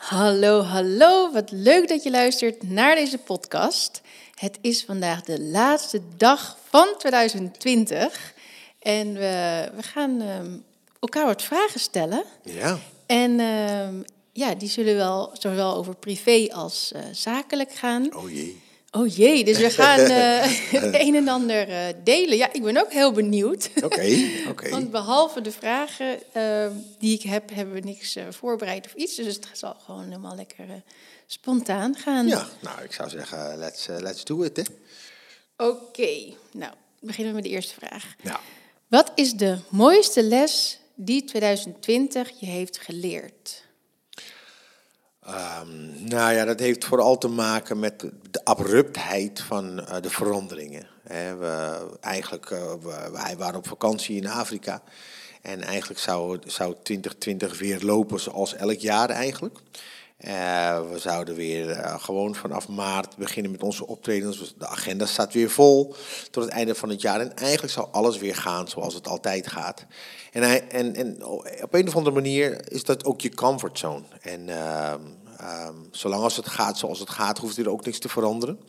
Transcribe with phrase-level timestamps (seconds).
[0.00, 1.32] Hallo, hallo.
[1.32, 4.00] Wat leuk dat je luistert naar deze podcast.
[4.34, 8.34] Het is vandaag de laatste dag van 2020.
[8.78, 10.56] En we, we gaan ehm,
[11.00, 12.24] elkaar wat vragen stellen.
[12.44, 12.78] Ja.
[13.06, 14.02] En ehm,
[14.32, 18.16] ja, die zullen wel zowel over privé als eh, zakelijk gaan.
[18.16, 18.60] Oh jee.
[18.92, 22.36] Oh jee, dus we gaan eh, het een en ander eh, delen.
[22.36, 23.70] Ja, ik ben ook heel benieuwd.
[23.82, 24.16] Oké,
[24.50, 24.68] oké.
[24.68, 29.16] Want behalve de vragen ehm, die ik heb, hebben we niks eh, voorbereid of iets.
[29.16, 30.74] Dus het zal gewoon helemaal lekker eh,
[31.26, 32.26] spontaan gaan.
[32.26, 34.62] Ja, nou, ik zou zeggen, let's, eh, let's do it, hè.
[35.66, 38.14] Oké, nou, beginnen we met de eerste vraag.
[38.88, 43.68] Wat is de mooiste les die 2020 je heeft geleerd?
[45.34, 50.86] Ehm, nou ja, dat heeft vooral te maken met de abruptheid van eh, de veranderingen.
[51.02, 52.72] We, eigenlijk, eh,
[53.12, 54.82] wij waren op vakantie in Afrika.
[55.42, 59.58] En eigenlijk zou, zou 2020 weer lopen zoals elk jaar eigenlijk.
[60.16, 64.38] Eh, we zouden weer gewoon vanaf maart beginnen met onze optredens.
[64.38, 65.94] Dus De agenda staat weer vol
[66.30, 67.20] tot het einde van het jaar.
[67.20, 69.86] En eigenlijk zou alles weer gaan zoals het altijd gaat.
[70.32, 71.24] En, en, en
[71.62, 74.04] op een of andere manier is dat ook je comfortzone.
[74.20, 75.00] En ehm,
[75.40, 78.60] ehm, zolang als het gaat zoals het gaat, hoeft er ook niks te veranderen.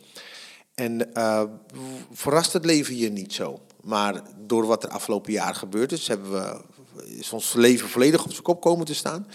[0.74, 1.42] En eh,
[2.12, 3.60] verrast het leven je niet zo.
[3.80, 6.60] Maar door wat er afgelopen jaar gebeurd is, hebben we,
[7.18, 9.26] is ons leven volledig op zijn kop komen te staan.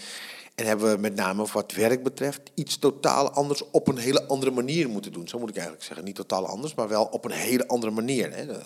[0.54, 4.50] En hebben we met name wat werk betreft iets totaal anders op een hele andere
[4.50, 5.28] manier moeten doen.
[5.28, 6.04] Zo moet ik eigenlijk zeggen.
[6.04, 8.34] Niet totaal anders, maar wel op een hele andere manier.
[8.34, 8.46] Hè.
[8.46, 8.60] De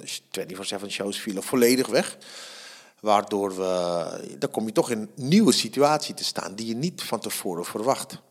[0.83, 2.19] 24-7 shows vielen volledig weg.
[3.01, 7.03] Waardoor we, dan kom je toch in een nieuwe situatie te staan die je niet
[7.03, 8.23] van tevoren verwacht.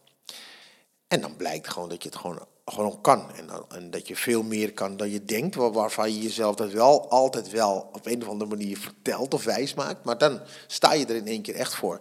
[1.12, 3.32] En dan blijkt gewoon dat je het gewoon, gewoon kan.
[3.70, 5.56] En, dat je veel meer kan dan je denkt.
[5.56, 9.44] waar- Waarvan je jezelf dat wel altijd wel op een of andere manier vertelt of
[9.44, 10.04] wijs maakt.
[10.04, 12.00] Maar dan sta je er in één keer echt voor.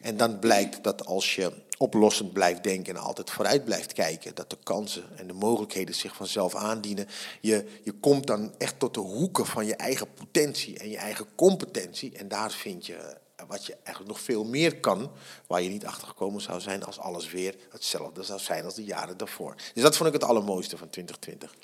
[0.00, 4.50] En dan blijkt dat als je oplossend blijft denken en altijd vooruit blijft kijken, dat
[4.50, 7.06] de kansen en de mogelijkheden zich vanzelf aandienen.
[7.40, 11.26] Je, je komt dan echt tot de hoeken van je eigen potentie en je eigen
[11.34, 12.16] competentie.
[12.16, 13.16] En daar vind je
[13.48, 15.10] wat je eigenlijk nog veel meer kan,
[15.46, 18.84] waar je niet achter gekomen zou zijn als alles weer hetzelfde zou zijn als de
[18.84, 19.54] jaren daarvoor.
[19.74, 21.54] Dus dat vond ik het allermooiste van 2020.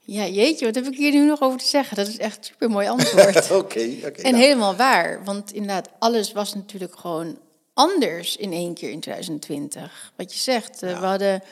[0.00, 1.96] Ja, jeetje, wat heb ik hier nu nog over te zeggen?
[1.96, 3.50] Dat is echt een supermooi antwoord.
[3.50, 4.22] Oké, oké.
[4.22, 4.44] En nou.
[4.44, 7.38] helemaal waar, want inderdaad, alles was natuurlijk gewoon
[7.74, 10.12] anders in één keer in 2020.
[10.16, 11.00] Wat je zegt, eh, Ja.
[11.00, 11.42] we hadden,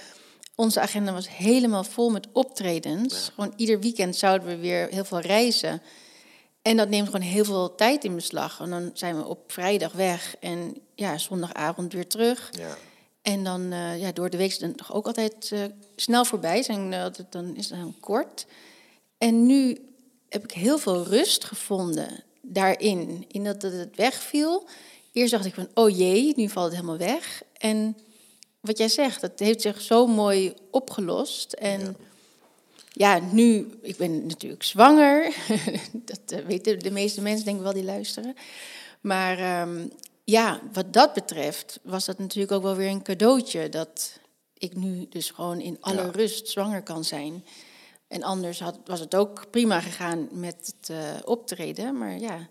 [0.55, 3.31] onze agenda was helemaal vol met optredens.
[3.35, 5.83] Gewoon ieder weekend zouden we weer heel veel reizen.
[6.65, 8.61] En dat neemt gewoon heel veel tijd in beslag.
[8.61, 12.51] En dan zijn we op vrijdag weg en ja, zondagavond weer terug.
[12.59, 12.77] Ja.
[13.23, 15.65] En dan eh, ja, door de week is het toch ook altijd eh,
[15.97, 16.63] snel voorbij.
[16.63, 18.47] Zijn, eh, dan is het heel kort.
[19.19, 19.79] En nu
[20.29, 22.09] heb ik heel veel rust gevonden
[22.41, 23.25] daarin.
[23.29, 24.69] In dat het wegviel.
[25.13, 27.43] Eerst dacht ik van, oh jee, nu valt het helemaal weg.
[27.59, 27.97] En
[28.61, 31.53] wat jij zegt, dat heeft zich zo mooi opgelost.
[31.53, 31.93] En ja,
[33.33, 35.35] nu, ik ben natuurlijk zwanger.
[35.93, 38.35] dat eh, weten de meeste mensen, denk ik wel, die luisteren.
[39.01, 39.87] Maar ehm,
[40.25, 43.69] ja, wat dat betreft was dat natuurlijk ook wel weer een cadeautje.
[43.69, 44.19] Dat
[44.59, 46.11] ik nu dus gewoon in alle Ja.
[46.11, 47.45] rust zwanger kan zijn.
[48.09, 51.99] En anders had, was het ook prima gegaan met het eh, optreden.
[51.99, 52.49] Maar ja,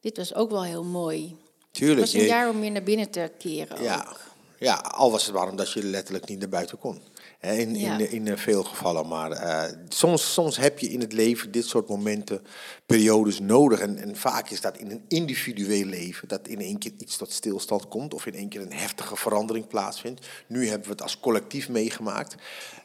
[0.00, 1.36] dit was ook wel heel mooi.
[1.60, 2.00] Het Tuurlijk.
[2.00, 4.20] was een je- jaar om meer naar binnen te keren Ja, ook.
[4.58, 7.00] ja, al was het waarom dat je letterlijk niet naar buiten kon.
[7.42, 7.98] In, Ja.
[7.98, 9.08] in, in veel gevallen.
[9.08, 12.44] Maar eh, soms, soms heb je in het leven dit soort momenten,
[12.86, 13.80] periodes nodig.
[13.80, 16.28] En, en vaak is dat in een individueel leven.
[16.28, 18.14] Dat in één keer iets tot stilstand komt.
[18.14, 20.26] Of in één keer een heftige verandering plaatsvindt.
[20.46, 22.34] Nu hebben we het als collectief meegemaakt.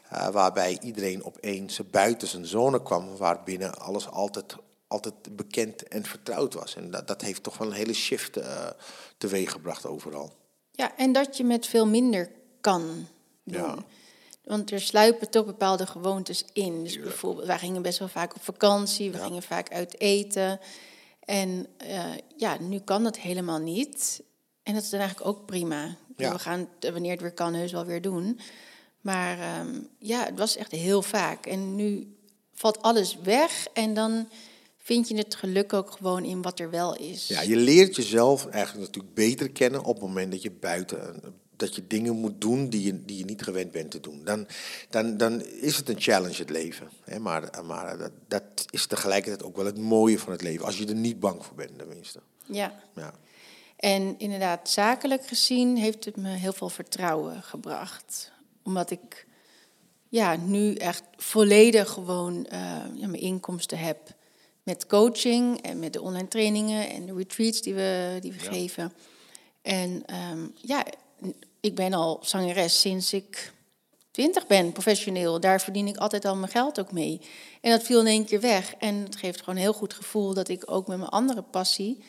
[0.08, 3.16] eh, waarbij iedereen opeens buiten zijn zone kwam.
[3.16, 6.76] Waarbinnen alles altijd, altijd bekend en vertrouwd was.
[6.76, 8.66] En dat, dat heeft toch wel een hele shift eh
[9.18, 10.32] teweeggebracht overal.
[10.70, 12.30] Ja, en dat je met veel minder
[12.60, 13.06] kan
[13.44, 13.60] doen.
[13.62, 13.74] Ja.
[14.48, 16.84] Want er sluipen toch bepaalde gewoontes in.
[16.84, 20.60] Dus bijvoorbeeld, wij gingen best wel vaak op vakantie, we gingen vaak uit eten.
[21.20, 22.04] En eh,
[22.36, 24.22] ja, nu kan dat helemaal niet.
[24.62, 25.96] En dat is dan eigenlijk ook prima.
[26.16, 26.32] Ja.
[26.32, 28.40] We gaan het, wanneer het weer kan heus wel weer doen.
[29.00, 31.46] Maar ehm, ja, het was echt heel vaak.
[31.46, 32.16] En nu
[32.52, 34.28] valt alles weg en dan
[34.78, 37.28] vind je het geluk ook gewoon in wat er wel is.
[37.28, 41.22] Ja, je leert jezelf eigenlijk natuurlijk beter kennen op het moment dat je buiten
[41.58, 44.24] dat je dingen moet doen die je, die je niet gewend bent te doen.
[44.24, 44.46] Dan,
[44.90, 46.88] dan, dan is het een challenge het leven.
[47.04, 47.18] Hè?
[47.18, 50.66] Maar, maar dat, dat is tegelijkertijd ook wel het mooie van het leven.
[50.66, 52.20] Als je er niet bang voor bent, tenminste.
[52.46, 52.80] ja.
[52.94, 53.14] Ja.
[53.76, 58.32] En inderdaad, zakelijk gezien heeft het me heel veel vertrouwen gebracht.
[58.62, 59.26] Omdat ik
[60.08, 62.60] ja, nu echt volledig gewoon eh,
[62.94, 63.98] ja, mijn inkomsten heb
[64.62, 68.92] met coaching en met de online trainingen en de retreats die we, die we geven.
[69.62, 70.84] En ehm, ja,
[71.60, 73.52] ik ben al zangeres sinds ik
[74.10, 75.40] twintig ben, professioneel.
[75.40, 77.20] Daar verdien ik altijd al mijn geld ook mee.
[77.60, 78.74] En dat viel in één keer weg.
[78.78, 82.04] En het geeft gewoon een heel goed gevoel dat ik ook met mijn andere passie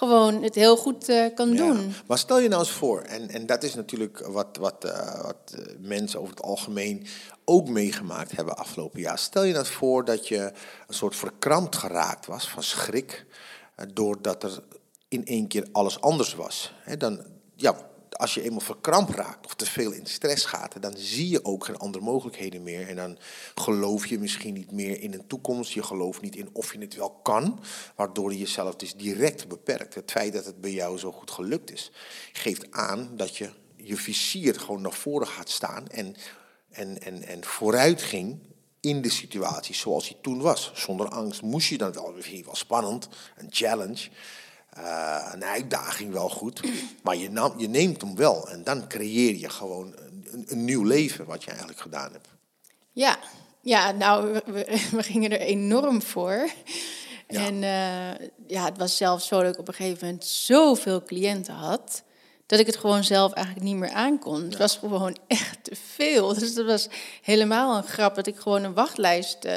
[0.00, 1.94] gewoon het heel goed uh, kan doen.
[2.06, 5.54] Maar stel je nou eens voor, en, en dat is natuurlijk wat, wat, uh, wat
[5.58, 7.06] uh, mensen over het algemeen
[7.44, 9.18] ook meegemaakt hebben afgelopen jaar.
[9.18, 10.52] Stel je nou eens voor dat je
[10.86, 13.26] een soort verkrampt geraakt was van schrik,
[13.92, 14.62] doordat er
[15.08, 16.72] in één keer alles anders was.
[16.82, 17.24] He, dan,
[17.54, 17.89] ja,
[18.20, 21.64] als je eenmaal verkrampt raakt of te veel in stress gaat, dan zie je ook
[21.64, 22.88] geen andere mogelijkheden meer.
[22.88, 23.18] En dan
[23.54, 25.72] geloof je misschien niet meer in een toekomst.
[25.72, 27.60] Je gelooft niet in of je het wel kan,
[27.94, 29.94] waardoor je jezelf dus direct beperkt.
[29.94, 31.90] Het feit dat het bij jou zo goed gelukt is,
[32.32, 36.14] geeft aan dat je je visier gewoon naar voren gaat staan en,
[36.70, 38.38] en, en, en vooruit ging
[38.80, 40.70] in de situatie zoals hij toen was.
[40.74, 44.08] Zonder angst moest je dan wel, weer wel spannend, een challenge.
[44.78, 46.60] Uh, een uitdaging wel goed,
[47.02, 49.94] maar je, nam, je, neemt hem wel en dan creëer je gewoon
[50.30, 52.28] een, een, nieuw leven wat je eigenlijk gedaan hebt.
[52.92, 53.18] Ja,
[53.60, 56.50] ja nou, we, we gingen er enorm voor.
[57.28, 57.46] Ja.
[57.46, 61.54] En uh, ja, het was zelfs zo dat ik op een gegeven moment zoveel cliënten
[61.54, 62.02] had,
[62.46, 64.40] dat ik het gewoon zelf eigenlijk niet meer aankon.
[64.40, 64.44] Ja.
[64.44, 66.34] Het was gewoon echt te veel.
[66.34, 66.88] Dus dat was
[67.22, 69.54] helemaal een grap dat ik gewoon een wachtlijst uh,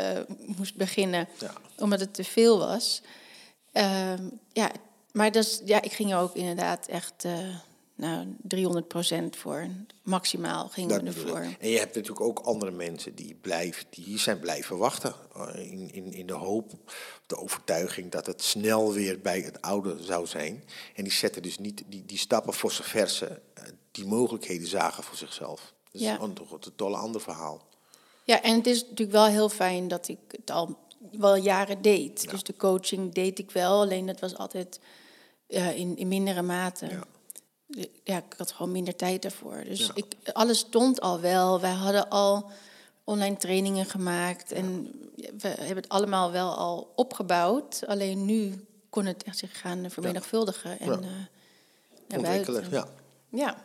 [0.58, 1.54] moest beginnen, ja.
[1.78, 3.02] omdat het te veel was.
[3.74, 4.14] Uh,
[4.52, 4.72] ja,
[5.14, 7.56] maar dus, ja, ik ging ook inderdaad echt uh,
[7.96, 9.68] nou, 300% voor.
[10.04, 11.48] Maximaal gingen we ervoor.
[11.60, 15.14] En je hebt natuurlijk ook andere mensen die, blijven, die zijn blijven wachten.
[15.36, 16.72] Eh, in, in, in de hoop,
[17.26, 20.64] de overtuiging dat het snel weer bij het oude zou zijn.
[20.96, 25.04] En die zetten dus niet die, die stappen voor zover ze uh, die mogelijkheden zagen
[25.04, 25.74] voor zichzelf.
[25.84, 26.20] Dat is ja.
[26.20, 27.62] een, een tolle ander verhaal.
[28.24, 30.78] Ja, en het is natuurlijk wel heel fijn dat ik het al
[31.12, 32.24] wel jaren deed.
[32.24, 32.32] Ja.
[32.32, 34.80] Dus de coaching deed ik wel, alleen dat was altijd
[35.54, 36.88] ja, in, in mindere mate.
[36.88, 37.86] Ja.
[38.04, 38.18] ja.
[38.18, 39.64] ik had gewoon minder tijd daarvoor.
[39.64, 41.62] Dus ik, alles stond al wel.
[41.62, 42.52] Wij hadden al
[43.04, 44.52] online trainingen gemaakt.
[44.52, 44.92] En
[45.38, 47.84] we hebben het allemaal wel al opgebouwd.
[47.88, 50.80] Alleen nu kon het echt zich gaan vermenigvuldigen.
[50.80, 51.04] En,
[52.10, 52.88] uh, Ontwikkelen, ja.
[53.30, 53.58] Ja.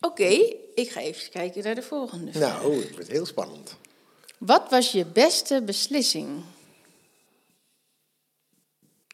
[0.00, 2.62] Oké, okay, ik ga even kijken naar de volgende vraag.
[2.62, 3.76] Nou, het wordt heel spannend.
[4.38, 6.42] Wat was je beste beslissing?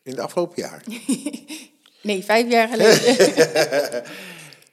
[0.02, 0.84] In het afgelopen jaar?
[2.06, 4.02] Nee, vijf jaar geleden.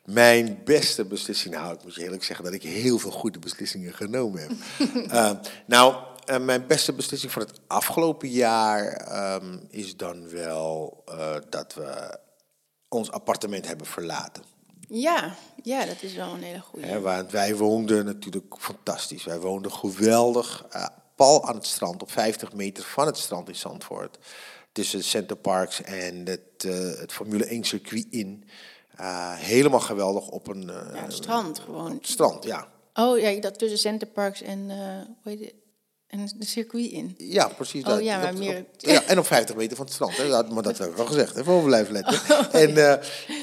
[0.05, 3.93] Mijn beste beslissing, nou, ik moet je eerlijk zeggen dat ik heel veel goede beslissingen
[3.93, 4.51] genomen heb.
[4.95, 5.31] uh,
[5.65, 5.95] nou,
[6.29, 12.19] uh, mijn beste beslissing van het afgelopen jaar um, is dan wel uh, dat we
[12.89, 14.43] ons appartement hebben verlaten.
[14.87, 16.87] Ja, ja, dat is wel een hele goede.
[16.87, 19.23] Ja, want wij woonden natuurlijk fantastisch.
[19.23, 20.65] Wij woonden geweldig,
[21.15, 24.17] pal aan het strand, op 50 meter van het strand in Zandvoort
[24.73, 28.43] tussen Center Parks en het, uh, het Formule 1 circuit in.
[28.99, 30.63] Uh, helemaal geweldig op een...
[30.63, 31.91] Uh, ja, strand gewoon.
[31.91, 32.67] het strand, ja.
[32.93, 34.69] Oh ja, dat tussen Center Parks en,
[35.23, 35.53] hoe heet het?
[36.13, 37.15] en de circuit in.
[37.17, 37.83] Ja, precies.
[37.83, 38.57] Oh dat, ja, maar meer...
[38.57, 40.17] Op, ja, en op 50 meter van het strand.
[40.17, 40.27] Hè.
[40.27, 41.35] Dat, maar dat heb ik al gezegd.
[41.35, 42.21] Even over blijven letten.
[42.33, 42.91] Oh, en uh,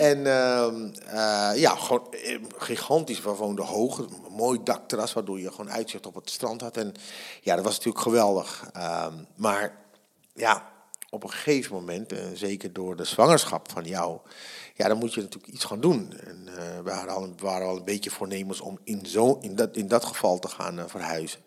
[0.00, 2.15] en uh, ja, gewoon
[2.56, 3.21] gigantisch.
[3.21, 3.99] We woonden hoog.
[3.99, 6.77] Een mooi dakterras, waardoor je gewoon uitzicht op het strand had.
[6.77, 6.94] En
[7.41, 8.71] ja, dat was natuurlijk geweldig.
[8.77, 9.06] Uh,
[9.37, 9.77] maar
[10.35, 10.73] ja,
[11.11, 14.19] op een gegeven moment, en zeker door de zwangerschap van jou,
[14.75, 16.12] ja, dan moet je natuurlijk iets gaan doen.
[16.25, 19.77] En uh, we waren al, waren al een beetje voornemens om in, zo, in, dat,
[19.77, 21.41] in dat geval te gaan uh, verhuizen.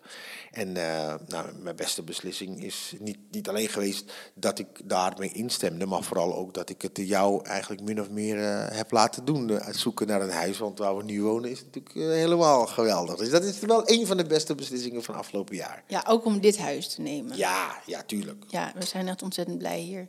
[0.54, 5.86] En uh, nou, mijn beste beslissing is niet, niet alleen geweest dat ik daarmee instemde,
[5.86, 9.48] maar vooral ook dat ik het jou eigenlijk min of meer uh, heb laten doen.
[9.48, 13.16] Uh, zoeken naar een huis, want waar we nu wonen is natuurlijk helemaal geweldig.
[13.16, 15.84] Dus dat is wel een van de beste beslissingen van afgelopen jaar.
[15.86, 17.36] Ja, ook om dit huis te nemen.
[17.36, 18.44] Ja, ja, tuurlijk.
[18.48, 20.08] Ja, we zijn echt ontzettend blij hier.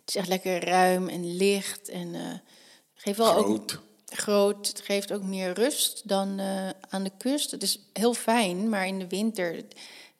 [0.00, 2.42] Het is echt lekker ruim en licht en
[2.94, 3.46] geeft wel Groot.
[3.46, 4.68] ook groot.
[4.68, 7.50] Het geeft ook meer rust dan uh, aan de kust.
[7.50, 9.64] Het is heel fijn, maar in de winter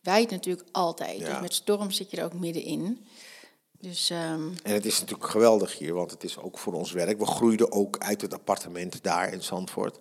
[0.03, 1.19] waait natuurlijk altijd.
[1.19, 1.29] Ja.
[1.29, 3.07] Dus met storm zit je er ook middenin.
[3.81, 4.55] Dus, um...
[4.63, 7.19] En het is natuurlijk geweldig hier, want het is ook voor ons werk.
[7.19, 9.99] We groeiden ook uit het appartement daar in Zandvoort.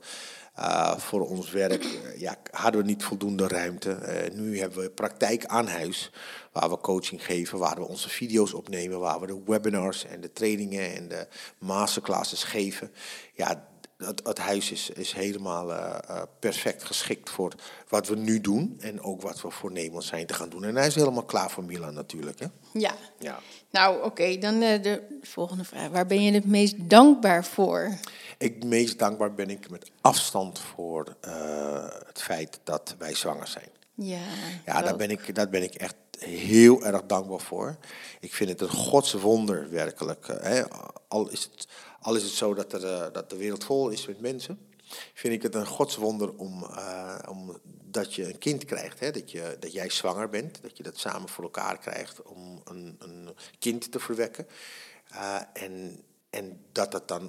[0.59, 3.99] Uh, voor ons werk uh, ja, hadden we niet voldoende ruimte.
[4.01, 6.11] Uh, nu hebben we praktijk aan huis,
[6.51, 10.33] waar we coaching geven, waar we onze video's opnemen, waar we de webinars en de
[10.33, 11.27] trainingen en de
[11.57, 12.91] masterclasses geven.
[13.33, 13.67] Ja,
[14.05, 17.53] het, het, huis is, is helemaal uh, uh, perfect geschikt voor
[17.87, 20.63] wat we nu doen en ook wat we voornemens zijn te gaan doen.
[20.63, 22.39] En hij is helemaal klaar voor Milan natuurlijk.
[22.39, 22.45] Hè?
[22.73, 22.95] Ja.
[23.19, 23.39] ja.
[23.71, 25.89] Nou, oké, okay, dan uh, de volgende vraag.
[25.89, 27.89] Waar ben je het meest dankbaar voor?
[28.37, 31.15] Ik meest dankbaar ben ik met afstand voor
[32.07, 33.69] het feit dat wij zwanger zijn.
[33.95, 34.19] Ja,
[34.65, 37.77] ja daar, ben ik, daar ben ik echt heel erg dankbaar voor.
[38.19, 40.27] Ik vind het een godswonder werkelijk.
[40.27, 40.63] Hè?
[41.07, 41.67] Al is het
[42.05, 44.59] al is het zo dat, er, uh, dat de wereld vol is met mensen.
[45.13, 48.99] vind ik het een godswonder om, uh, om dat je een kind krijgt.
[48.99, 49.11] Hè?
[49.11, 52.95] Dat, je, dat jij zwanger bent, dat je dat samen voor elkaar krijgt om een,
[52.99, 54.47] een kind te verwekken.
[55.11, 57.23] Uh, en, en dat het dan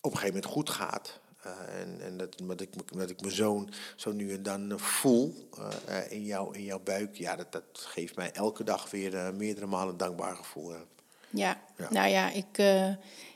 [0.00, 1.20] op een gegeven moment goed gaat.
[1.68, 5.48] En en dat, dat, ik, dat ik mijn zoon zo nu en dan voel
[6.08, 9.96] in, jou, in jouw buik, ja, dat, dat geeft mij elke dag weer meerdere malen
[9.96, 10.74] dankbaar gevoel.
[11.30, 11.60] Ja.
[11.78, 11.88] ja.
[11.90, 12.58] nou ja, ik,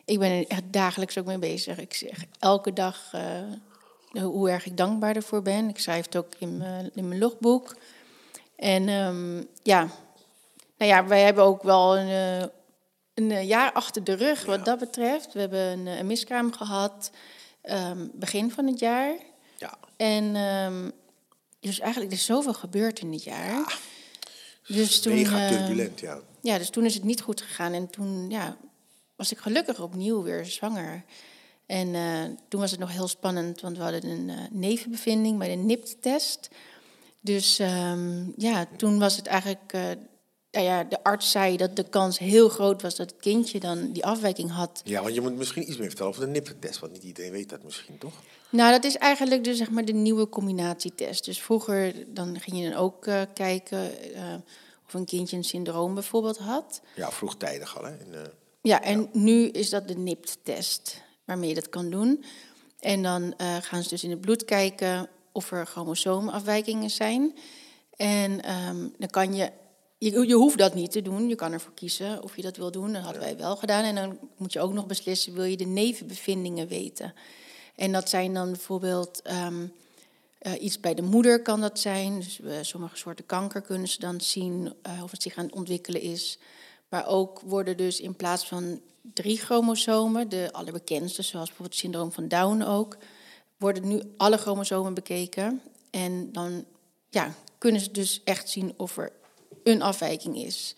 [0.05, 1.79] ik ben er echt dagelijks ook mee bezig.
[1.79, 3.11] Ik zeg elke dag
[4.13, 5.69] hoe erg ik dankbaar ervoor ben.
[5.69, 7.77] Ik schrijf het ook in mijn, in mijn logboek.
[8.57, 9.89] En um, ja,
[10.77, 12.51] nou ja, wij hebben ook wel een,
[13.15, 15.33] een jaar achter de rug wat dat betreft.
[15.33, 17.11] We hebben een, een miskraam gehad
[17.65, 19.17] um, begin van het jaar.
[19.59, 19.79] Ja.
[19.97, 20.93] En um,
[21.61, 23.51] dus eigenlijk er is zoveel gebeurd in dit jaar.
[23.51, 23.67] Ja.
[24.67, 26.21] Dus toen, Mega turbulent, ja.
[26.43, 27.73] Ja, dus toen is het niet goed gegaan.
[27.73, 28.57] En toen ja,
[29.17, 31.05] was ik gelukkig opnieuw weer zwanger.
[31.67, 35.49] En uh, toen was het nog heel spannend, want we hadden een uh, nevenbevinding bij
[35.49, 36.49] de NIPT-test.
[37.21, 39.83] Dus um, ja, toen was het eigenlijk uh,
[40.51, 43.93] nou ja, de arts zei dat de kans heel groot was dat het kindje dan
[43.93, 44.81] die afwijking had.
[44.85, 47.49] Ja, want je moet misschien iets meer vertellen over de NIPT-test, want niet iedereen weet
[47.49, 48.15] dat misschien, toch?
[48.51, 51.25] Nou, dat is eigenlijk dus, zeg maar, de nieuwe combinatietest.
[51.25, 53.91] Dus vroeger dan ging je dan ook kijken
[54.95, 56.81] of een kindje een syndroom bijvoorbeeld had.
[56.95, 57.99] Ja, vroegtijdig al, hè?
[57.99, 58.21] In, uh,
[58.63, 59.09] ja, en ja.
[59.13, 62.25] nu is dat de NIPT-test waarmee je dat kan doen.
[62.79, 67.35] En dan gaan ze dus in het bloed kijken of er chromosoomafwijkingen zijn.
[67.97, 69.53] En um, dan kan je
[70.01, 71.29] je, je hoeft dat niet te doen.
[71.29, 72.93] Je kan ervoor kiezen of je dat wil doen.
[72.93, 73.85] Dat hadden wij wel gedaan.
[73.85, 77.15] En dan moet je ook nog beslissen, wil je de nevenbevindingen weten?
[77.77, 79.73] En dat zijn dan bijvoorbeeld um,
[80.43, 82.21] uh, iets bij de moeder kan dat zijn.
[82.21, 85.55] Dus uh, sommige soorten kanker kunnen ze dan zien uh, of het zich aan het
[85.55, 86.39] ontwikkelen is.
[86.89, 88.81] Maar ook worden dus in plaats van
[89.15, 92.97] drie chromosomen, de allerbekendste, zoals bijvoorbeeld het syndroom van Down ook,
[93.57, 95.63] worden nu alle chromosomen bekeken.
[95.91, 96.65] En dan
[97.09, 99.13] ja, kunnen ze dus echt zien of er
[99.65, 100.75] een afwijking is.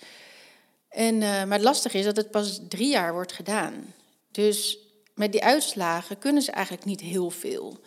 [0.89, 3.95] En, maar het lastige is dat het pas drie jaar wordt gedaan.
[4.31, 4.79] Dus
[5.15, 7.81] met die uitslagen kunnen ze eigenlijk niet heel veel.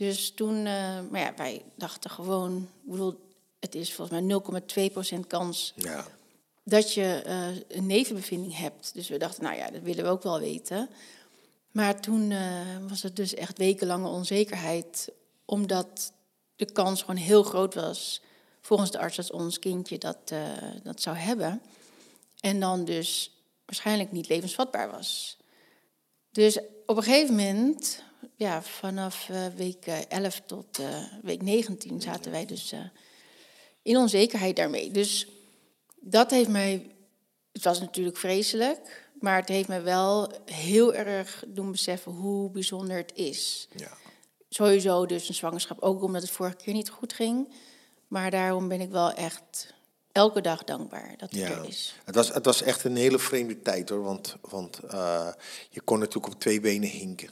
[0.00, 3.20] Dus toen, uh, maar ja, wij dachten gewoon, ik bedoel,
[3.58, 4.40] het is volgens mij
[5.20, 6.06] 0,2% kans ja.
[6.64, 8.94] dat je uh, een nevenbevinding hebt.
[8.94, 10.88] Dus we dachten, nou ja, dat willen we ook wel weten.
[11.70, 12.32] Maar toen
[12.88, 15.08] was het dus echt wekenlange onzekerheid,
[15.44, 16.12] omdat
[16.56, 18.22] de kans gewoon heel groot was
[18.60, 20.32] volgens de arts dat ons kindje dat,
[20.82, 21.62] dat zou hebben.
[22.40, 23.32] En dan dus
[23.64, 25.36] waarschijnlijk niet levensvatbaar was.
[26.30, 28.02] Dus op een gegeven moment,
[28.40, 30.86] ja, vanaf uh, week 11 tot uh,
[31.22, 32.74] week 19 zaten wij dus
[33.82, 34.90] in onzekerheid daarmee.
[34.90, 35.26] Dus
[36.00, 36.94] dat heeft mij,
[37.52, 42.96] het was natuurlijk vreselijk, maar het heeft mij wel heel erg doen beseffen hoe bijzonder
[42.96, 43.68] het is.
[43.76, 43.92] Ja.
[44.48, 47.54] Sowieso dus een zwangerschap, ook omdat het vorige keer niet goed ging.
[48.08, 49.74] Maar daarom ben ik wel echt
[50.12, 51.48] elke dag dankbaar dat het ja.
[51.48, 51.94] er is.
[52.04, 54.02] Het was, het was echt een hele vreemde tijd hoor.
[54.02, 55.28] Want, want uh,
[55.70, 57.30] je kon natuurlijk op twee benen hinken.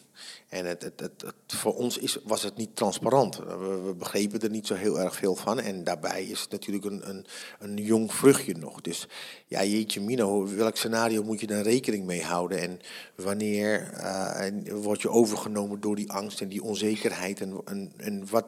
[0.48, 3.36] En het, het, het, voor ons is, was het niet transparant.
[3.36, 5.60] We, we, begrepen er niet zo heel erg veel van.
[5.60, 7.26] En daarbij is het natuurlijk een, een,
[7.58, 8.80] een jong vruchtje nog.
[8.80, 9.06] Dus
[9.46, 12.60] ja, jeetje mino, welk scenario moet je dan rekening mee houden?
[12.60, 12.80] En
[13.14, 17.40] wanneer uh, word je overgenomen door die angst en die onzekerheid?
[17.40, 18.46] En, en, en wat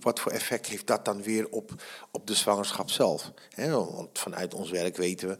[0.00, 3.32] wat voor effect heeft dat dan weer op, op de zwangerschap zelf?
[3.56, 5.38] want vanuit ons werk weten we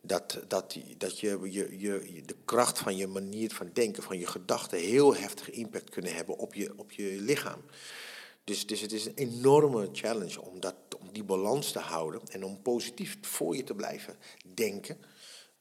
[0.00, 4.26] dat, dat, dat je, je, je, de kracht van je manier van denken, van je
[4.26, 7.62] gedachten, heel heftige impact kunnen hebben op je, op je lichaam.
[8.44, 12.44] Dus, dus het is een enorme challenge om, dat, om die balans te houden en
[12.44, 14.16] om positief voor je te blijven
[14.54, 14.98] denken.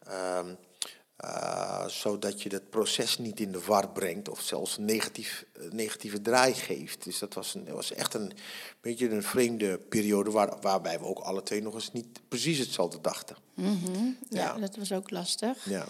[0.07, 0.57] Um,
[1.25, 5.71] uh, zodat je het proces niet in de war brengt of zelfs een negatief, uh,
[5.71, 7.03] negatieve draai geeft.
[7.03, 8.31] Dus dat was, een, was echt een
[8.81, 13.01] beetje een vreemde periode waar, waarbij we ook alle twee nog eens niet precies hetzelfde
[13.01, 13.35] dachten.
[13.53, 14.17] Mm -hmm.
[14.29, 15.69] ja, ja, dat was ook lastig.
[15.69, 15.85] Ja.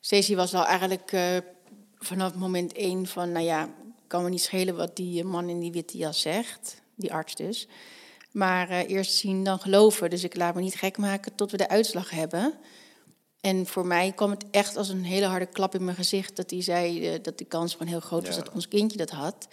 [0.00, 1.36] Stacey was wel eigenlijk uh,
[1.98, 3.68] vanaf moment één van, nou ja,
[4.06, 7.68] kan me niet schelen wat die man in die witte jas zegt, die arts dus.
[8.30, 11.68] Maar eerst zien dan geloven, dus ik laat me niet gek maken tot we de
[11.68, 12.54] uitslag hebben.
[13.40, 16.50] En voor mij kwam het echt als een hele harde klap in mijn gezicht dat
[16.50, 19.48] hij zei uh, dat de kans gewoon heel groot was dat ons kindje dat had.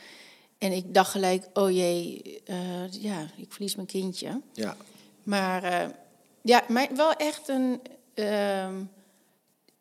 [0.58, 4.41] En ik dacht gelijk, oh jee, uh, ja, ik verlies mijn kindje.
[4.53, 4.77] Ja.
[5.24, 5.94] Maar uh,
[6.41, 7.82] ja, maar wel echt een.
[8.13, 8.75] Ehm,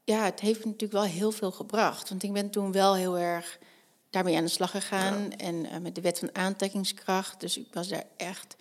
[0.05, 2.09] ja, het heeft natuurlijk wel heel veel gebracht.
[2.09, 3.59] Want ik ben toen wel heel erg
[4.11, 5.23] daarmee aan de slag gegaan.
[5.31, 5.37] Ja.
[5.37, 7.41] En met de wet van aantrekkingskracht.
[7.41, 8.57] Dus ik was daar echt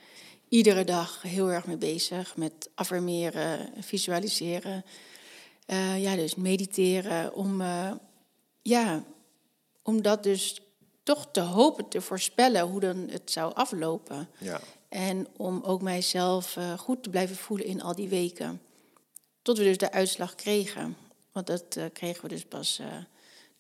[0.49, 2.37] iedere dag heel erg mee bezig.
[2.37, 4.85] Met affirmeren, visualiseren.
[5.67, 7.91] Uh, ja, dus mediteren om, uh,
[8.61, 9.03] ja,
[9.83, 10.61] om dat dus
[11.03, 14.29] toch te hopen te voorspellen hoe dan het zou aflopen.
[14.37, 14.59] Ja.
[14.89, 18.61] En om ook mijzelf uh, goed te blijven voelen in al die weken.
[19.41, 20.97] Tot we dus de uitslag kregen.
[21.31, 22.81] Want dat kregen we dus pas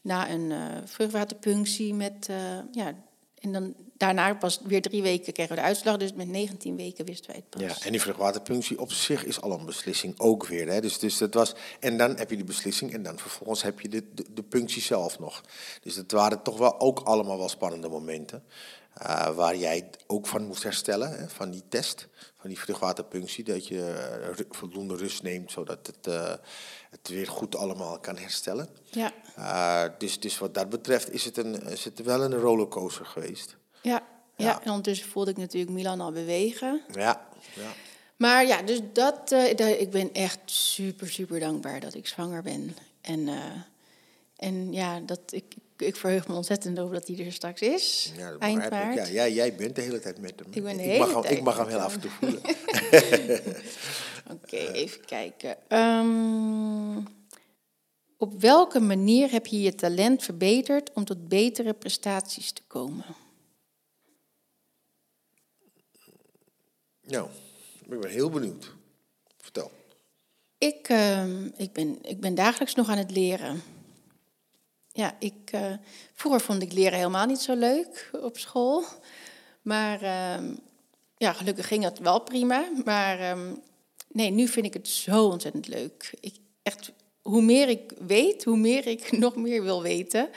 [0.01, 0.53] na een
[0.87, 2.29] vruchtwaterpunctie met
[2.71, 2.93] ja,
[3.45, 5.97] en dan daarna pas weer drie weken kregen we de uitslag.
[5.97, 7.61] Dus met 19 weken wisten wij het pas.
[7.61, 10.67] Ja, en die vruchtwaterpunctie op zich is al een beslissing ook weer.
[10.67, 10.81] Hè?
[10.81, 13.89] Dus, dus dat was, en dan heb je de beslissing en dan vervolgens heb je
[13.89, 15.43] de, de, punctie zelf nog.
[15.81, 18.43] Dus het waren toch wel ook allemaal wel spannende momenten.
[19.01, 22.07] Uh, waar jij ook van moest herstellen, hè, van die test,
[22.39, 23.43] van die vruchtwaterpunctie.
[23.43, 26.33] Dat je uh, voldoende rust neemt, zodat het, uh,
[26.97, 28.69] het weer goed allemaal kan herstellen.
[28.91, 29.13] Ja.
[29.97, 33.55] dus, dus wat dat betreft is het, een, is het wel een rollercoaster geweest.
[33.81, 34.03] Ja,
[34.35, 34.45] ja.
[34.45, 34.61] ja.
[34.61, 36.81] en ondertussen voelde ik natuurlijk Milan al bewegen.
[36.93, 37.71] Ja, ja.
[38.15, 42.75] Maar ja, dus dat, ik ben echt super, super dankbaar dat ik zwanger ben.
[43.01, 43.29] En,
[44.35, 48.11] en ja, dat ik, ik verheug me ontzettend over dat hij er straks is.
[48.17, 48.95] Ja, dat eind maart.
[48.95, 50.47] Ja, jij, jij bent de hele tijd met hem.
[50.53, 52.11] Ik ben de ik hele mag tijd hem, Ik mag hem heel af en toe
[52.11, 52.41] voelen.
[54.31, 55.57] Oké, okay, even kijken.
[55.77, 57.07] Um,
[58.17, 63.05] op welke manier heb je je talent verbeterd om tot betere prestaties te komen?
[67.01, 67.29] Nou,
[67.89, 68.71] ik ben heel benieuwd.
[69.37, 69.71] Vertel.
[70.57, 73.61] Ik, uh, ik, ben, ik ben dagelijks nog aan het leren
[74.95, 75.73] ja, ik, uh,
[76.13, 78.83] vroeger vond ik leren helemaal niet zo leuk op school.
[79.61, 80.49] Maar uh,
[81.17, 82.69] ja, gelukkig ging het wel prima.
[82.85, 83.61] Maar um,
[84.07, 86.13] nee, nu vind ik het zo ontzettend leuk.
[86.19, 90.29] Ik, echt, hoe meer ik weet, hoe meer ik nog meer wil weten.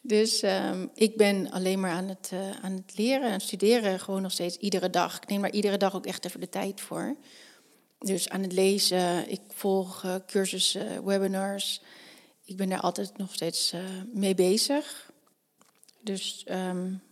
[0.00, 4.22] Dus um, ik ben alleen maar aan het, uh, aan het leren en studeren, gewoon
[4.22, 5.16] nog steeds iedere dag.
[5.16, 7.16] Ik neem maar iedere dag ook echt even de tijd voor.
[7.98, 11.80] Dus aan het lezen, ik volg uh, cursussen, webinars
[12.48, 13.80] ik ben daar altijd nog steeds uh,
[14.12, 15.10] mee bezig.
[16.00, 17.02] Dus um,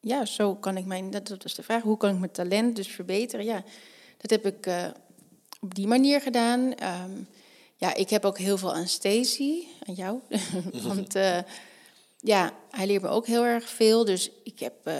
[0.00, 2.88] ja, zo kan ik mijn, dat, is de vraag, hoe kan ik mijn talent dus
[2.88, 3.44] verbeteren?
[3.44, 3.64] Ja,
[4.16, 4.86] dat heb ik uh,
[5.60, 6.60] op die manier gedaan.
[6.60, 7.28] Um,
[7.76, 10.20] ja, ik heb ook heel veel aan Stacy, aan jou.
[10.88, 11.38] Want uh,
[12.20, 14.04] ja, hij leert me ook heel erg veel.
[14.04, 14.90] Dus ik heb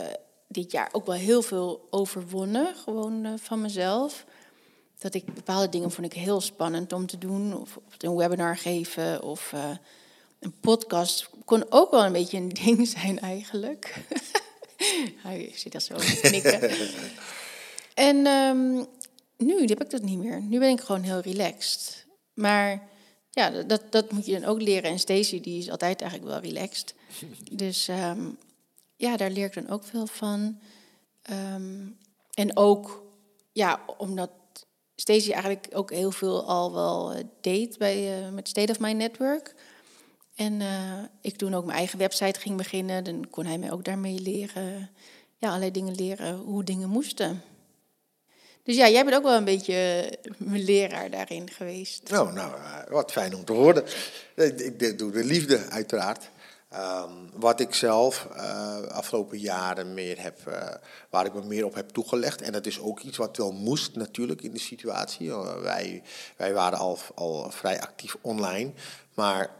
[0.48, 4.24] dit jaar ook wel heel veel overwonnen, gewoon van mezelf
[5.04, 7.60] dat ik bepaalde dingen vond ik heel spannend om te doen.
[7.60, 9.70] Of, of een webinar geven of uh,
[10.38, 13.94] een podcast kon ook wel een beetje een ding zijn eigenlijk.
[15.26, 16.70] Hij zit dat zo knikken.
[18.08, 18.86] en um,
[19.36, 20.40] nu heb ik dat niet meer.
[20.40, 22.06] Nu ben ik gewoon heel relaxed.
[22.34, 22.88] Maar
[23.30, 24.90] ja, dat, dat moet je dan ook leren.
[24.90, 26.94] En Stacey die is altijd eigenlijk wel relaxed.
[27.52, 28.38] Dus um,
[28.96, 30.58] ja, daar leer ik dan ook veel van.
[31.30, 31.96] Um,
[32.34, 33.02] en ook,
[33.52, 34.30] ja, omdat
[34.96, 38.92] Stacey eigenlijk ook heel veel al wel eh, deed bij, uh, met State of My
[38.92, 39.54] Network.
[40.34, 43.84] En uh, ik toen ook mijn eigen website ging beginnen, dan kon hij mij ook
[43.84, 44.90] daarmee leren,
[45.38, 47.42] ja, allerlei dingen leren hoe dingen moesten.
[48.62, 52.10] Dus ja, jij bent ook wel een beetje mijn leraar daarin geweest.
[52.10, 52.52] Nou, nou
[52.88, 53.84] wat fijn om te horen.
[54.34, 56.30] Ik doe de liefde, uiteraard.
[56.78, 60.68] Um, wat ik zelf uh, afgelopen jaren meer heb, uh,
[61.10, 62.42] waar ik me meer op heb toegelegd.
[62.42, 65.26] En dat is ook iets wat wel moest natuurlijk in de situatie.
[65.26, 66.02] Uh, wij,
[66.36, 68.72] wij waren al, al vrij actief online.
[69.14, 69.50] Maar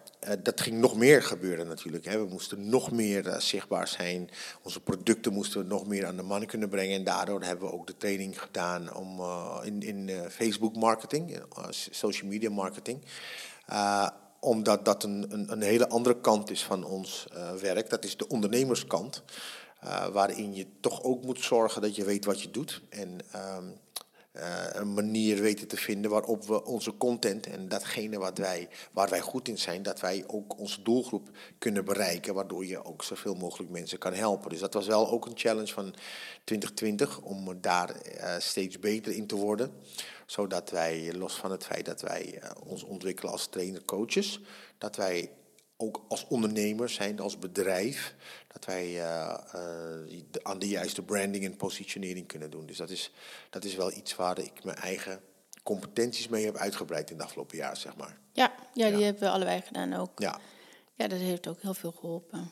[0.43, 2.05] dat ging nog meer gebeuren natuurlijk.
[2.05, 2.19] Hè.
[2.19, 4.31] We moesten nog meer zichtbaar zijn.
[4.63, 6.97] Onze producten moesten we nog meer aan de man kunnen brengen.
[6.97, 9.21] En daardoor hebben we ook de training gedaan om,
[9.63, 11.39] in, in Facebook marketing,
[11.91, 13.03] social media marketing
[14.45, 17.91] omdat dat een, een, een, hele andere kant is van ons uh, werk.
[17.91, 19.23] Dat is de ondernemerskant.
[19.85, 22.83] Uh, waarin je toch ook moet zorgen dat je weet wat je doet.
[22.89, 23.79] En um,
[24.37, 29.09] uh, een manier weten te vinden waarop we onze content en datgene wat wij, waar
[29.09, 32.35] wij goed in zijn, dat wij ook onze doelgroep kunnen bereiken.
[32.35, 34.51] Waardoor je ook zoveel mogelijk mensen kan helpen.
[34.51, 35.95] Dus dat was wel ook een challenge van
[36.45, 37.97] 2020 om daar
[38.39, 39.73] steeds beter in te worden
[40.27, 44.41] zodat wij, los van het feit dat wij uh, ons ontwikkelen als trainer-coaches,
[44.79, 45.31] dat wij
[45.77, 48.15] ook als ondernemers zijn, als bedrijf,
[48.53, 52.67] dat wij uh, uh, aan de juiste branding en positionering kunnen doen.
[52.67, 53.13] Dus dat is,
[53.51, 55.21] dat is wel iets waar ik mijn eigen
[55.63, 58.19] competenties mee heb uitgebreid in de afgelopen jaar, zeg maar.
[58.33, 60.21] Ja, ja die hebben we allebei gedaan ook.
[60.21, 60.41] Ja.
[60.95, 62.51] Ja, dat heeft ook heel veel geholpen.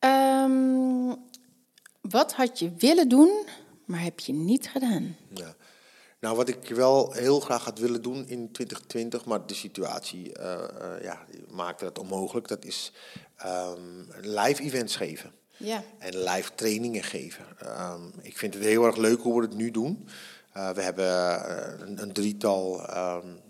[0.00, 1.16] Um,
[2.00, 3.46] wat had je willen doen,
[3.84, 5.16] maar heb je niet gedaan?
[5.34, 5.54] Ja.
[6.20, 10.44] Nou, wat ik wel heel graag had willen doen in 2020, maar de situatie uh,
[10.80, 12.48] uh, ja, maakte dat onmogelijk.
[12.48, 12.92] Dat is
[13.46, 15.32] um, live events geven.
[15.56, 15.84] Ja.
[15.98, 17.44] En live trainingen geven.
[17.66, 20.08] Um, ik vind het heel erg leuk hoe we het nu doen.
[20.56, 21.10] Uh, we hebben
[21.88, 23.40] een, een, drietal um,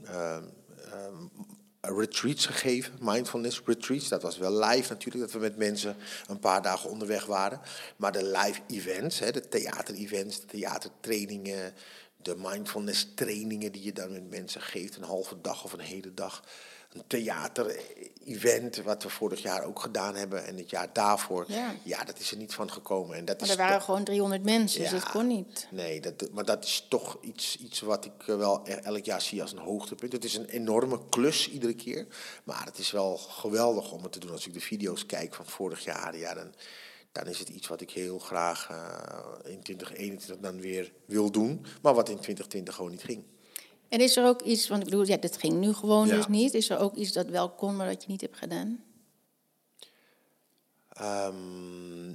[1.81, 4.09] retreats gegeven, mindfulness retreats.
[4.09, 7.61] Dat was wel live natuurlijk, dat we met mensen een paar dagen onderweg waren.
[7.97, 11.75] Maar de live events, hè, de theater-events, de theatertrainingen,
[12.23, 16.15] de mindfulness trainingen die je dan met mensen geeft, een halve dag of een hele
[16.15, 16.43] dag
[16.93, 21.45] een theater-event, wat we vorig jaar ook gedaan hebben en het jaar daarvoor.
[21.49, 21.75] Ja.
[21.83, 23.17] Ja, dat is er niet van gekomen.
[23.17, 25.67] En dat Maar is er waren toch- gewoon 300 mensen, dus dat kon niet.
[25.71, 29.21] Nee, dat, maar dat is toch iets, iets wat ik eh, wel e- elk jaar
[29.23, 30.13] zie als een hoogtepunt.
[30.13, 32.07] Het is een enorme klus iedere keer.
[32.45, 34.31] Maar het is wel geweldig om het te doen.
[34.31, 36.55] Als ik de video's kijk van vorig jaar, ja, dan,
[37.19, 41.65] dan is het iets wat ik heel graag eh, in 2021 dan weer wil doen.
[41.83, 43.25] Maar wat in 2020 gewoon niet ging.
[43.89, 46.17] En is er ook iets, want ik bedoel, ja, dit ging nu gewoon Ja.
[46.17, 46.55] dus niet.
[46.55, 48.85] Is er ook iets dat wel kon, maar dat je niet hebt gedaan?
[50.89, 52.11] Ehm,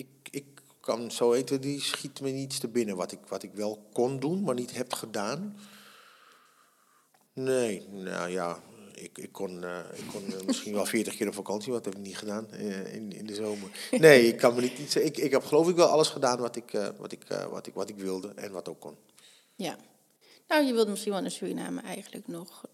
[0.00, 0.44] ik, ik
[0.80, 2.96] kan zo eten, die schiet me niets te binnen.
[2.96, 5.56] Wat ik, wat ik wel kon doen, maar niet heb gedaan.
[7.32, 8.62] Nee, nou ja,
[9.04, 11.94] ik, ik kon, eh, ik kon eh, misschien wel 40 keer op vakantie, wat heb
[11.94, 13.68] ik niet gedaan eh, in, in de zomer.
[13.90, 14.96] Nee, ik kan me niet iets.
[14.96, 17.88] Ik, ik heb geloof ik wel alles gedaan wat ik, wat, ik, wat, ik, wat
[17.88, 18.96] ik wilde en wat ook kon.
[19.54, 19.76] Ja.
[20.48, 22.64] Nou, je wilde misschien wel naar Suriname eigenlijk nog.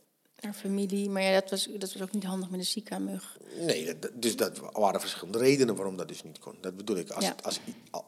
[0.40, 1.10] Naar familie.
[1.10, 3.38] Maar ja, dat was, dat was ook niet handig met een Zika-mug.
[3.58, 6.54] Nee, dat- dus dat waren verschillende redenen waarom dat dus niet kon.
[6.60, 7.10] Dat bedoel ik.
[7.10, 7.30] Als, Ja.
[7.30, 7.60] het- als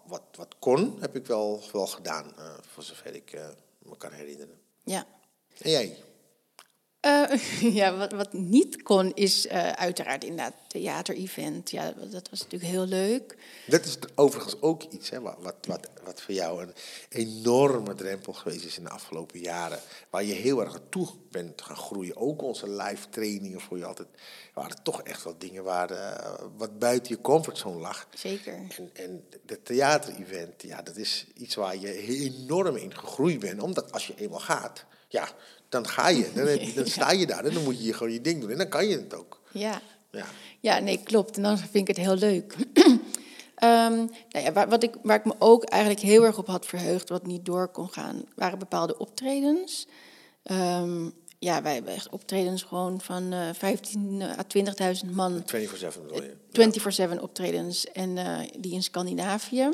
[0.07, 3.39] wat, wat kon, heb ik wel, wel gedaan, voor zover ik
[3.83, 4.61] me kan herinneren.
[4.85, 5.07] Ja.
[5.59, 5.97] En jij?
[7.03, 7.39] Eh,
[7.81, 11.71] ja, wat, wat niet kon is eh, uiteraard inderdaad theater-event.
[11.71, 13.37] Ja, dat was natuurlijk heel leuk.
[13.67, 16.75] Dat is overigens ook iets hè, wat, wat, wat, wat voor jou een
[17.09, 19.79] enorme drempel geweest is in de afgelopen jaren.
[20.11, 22.17] Waar je heel erg naartoe bent gaan groeien.
[22.17, 24.09] Ook onze live trainingen voor je altijd.
[24.55, 28.07] waren toch echt wel dingen waar, eh, wat buiten je comfortzone lag.
[28.15, 28.53] Zeker.
[28.53, 33.63] En, en de theater-event, ja, dat is iets waar je enorm in gegroeid bent.
[33.63, 35.29] Omdat als je eenmaal gaat, ja,
[35.73, 36.31] dan ga je.
[36.35, 38.51] Dan, heb je- dan sta je daar en dan moet je gewoon je ding doen.
[38.51, 39.41] En dan kan je het ook.
[39.53, 39.81] Ja.
[40.11, 40.27] Ja.
[40.61, 41.37] Ja, nee, klopt.
[41.37, 42.55] En dan vind ik het heel leuk.
[43.55, 46.67] Ehm, nou ja, waar, wat ik, waar ik me ook eigenlijk heel erg op had
[46.67, 49.87] verheugd, wat niet door kon gaan, waren bepaalde optredens.
[50.43, 51.09] Ehm,
[51.39, 54.45] ja, wij hebben echt optredens gewoon van eh 15 à
[55.05, 55.43] 20.000 man.
[55.47, 57.17] 24-7 bedoel je?
[57.17, 57.87] 24-7 optredens.
[57.93, 59.69] En eh, die in Scandinavië.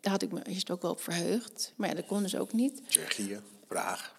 [0.00, 1.72] Daar had ik me eerst ook wel op verheugd.
[1.76, 2.80] Maar ja, dat kon dus ook niet.
[2.88, 4.17] Tsjechië, Praag.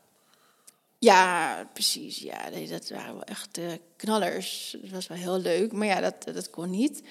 [0.99, 2.17] Ja, precies.
[2.17, 4.75] Ja, nee, dat waren wel echt eh, knallers.
[4.81, 7.01] Dat was wel heel leuk, maar ja, dat, dat kon niet.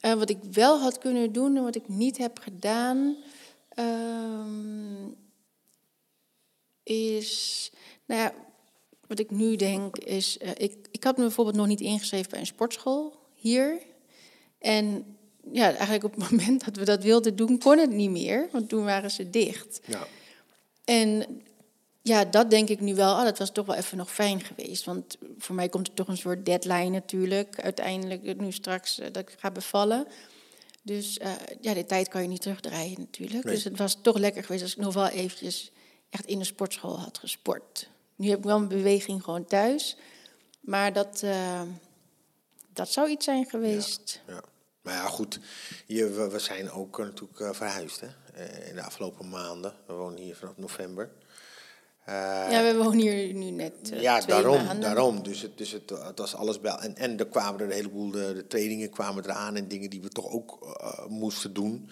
[0.00, 3.16] Eh, wat ik wel had kunnen doen en wat ik niet heb gedaan,
[3.68, 5.06] ehm,
[6.82, 7.70] is,
[8.06, 8.34] nou ja,
[9.06, 12.40] wat ik nu denk is, eh, ik, ik had me bijvoorbeeld nog niet ingeschreven bij
[12.40, 13.82] een sportschool hier.
[14.58, 15.16] En
[15.52, 18.68] ja, eigenlijk op het moment dat we dat wilden doen, kon het niet meer, want
[18.68, 19.80] toen waren ze dicht.
[19.84, 20.06] Ja.
[20.84, 21.42] En
[22.08, 23.14] ja, dat denk ik nu wel.
[23.14, 24.84] Ah, dat was toch wel even nog fijn geweest.
[24.84, 27.60] Want voor mij komt er toch een soort deadline natuurlijk.
[27.60, 30.06] Uiteindelijk nu straks eh, dat ik ga bevallen.
[30.82, 33.44] Dus eh, ja, de tijd kan je niet terugdraaien natuurlijk.
[33.44, 33.54] Nee.
[33.54, 35.70] Dus het was toch lekker geweest als ik nog wel eventjes
[36.10, 37.88] echt in de sportschool had gesport.
[38.16, 39.96] Nu heb ik wel een beweging gewoon thuis.
[40.60, 41.62] Maar dat, eh,
[42.72, 44.22] dat zou iets zijn geweest.
[44.26, 44.42] Ja.
[44.82, 45.40] Maar ja, goed.
[45.86, 48.08] Je, we, we zijn ook natuurlijk verhuisd hè?
[48.68, 49.74] In de afgelopen maanden.
[49.86, 51.10] We wonen hier vanaf november.
[52.08, 54.64] Eh, Ja, we wonen hier nu net eh, ja, daarom.
[54.64, 54.80] maanden.
[54.80, 55.22] daarom.
[55.22, 56.72] Dus, het, dus het, het was alles bij.
[56.72, 60.00] En, en er kwamen er een heleboel, de, de trainingen kwamen eraan en dingen die
[60.00, 61.88] we toch ook eh, moesten doen.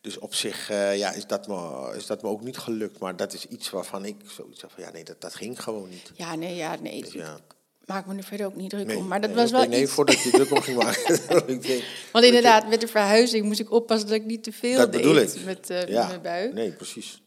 [0.00, 2.98] Dus op zich ja, is, dat me, is dat me ook niet gelukt.
[2.98, 6.10] Maar dat is iets waarvan ik zoiets van ja, nee, dat, dat ging gewoon niet.
[6.14, 7.00] Ja, nee, ja, nee.
[7.02, 7.38] Dus ja.
[7.84, 9.06] Maak me er verder ook niet druk Nee, om.
[9.06, 9.92] Maar dat nee, was wel Nee, iets...
[9.92, 11.20] voordat je druk om ging maken.
[12.12, 15.00] Want inderdaad, met de verhuizing moest ik oppassen dat ik niet te veel dat deed
[15.00, 15.44] bedoel ik.
[15.44, 16.06] met, met ja.
[16.06, 16.52] mijn buik.
[16.52, 17.22] Nee, precies.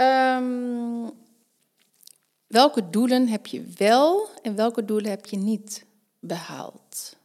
[0.00, 1.08] Ehm,
[2.46, 5.84] welke doelen heb je wel en welke doelen heb je niet
[6.18, 7.16] behaald?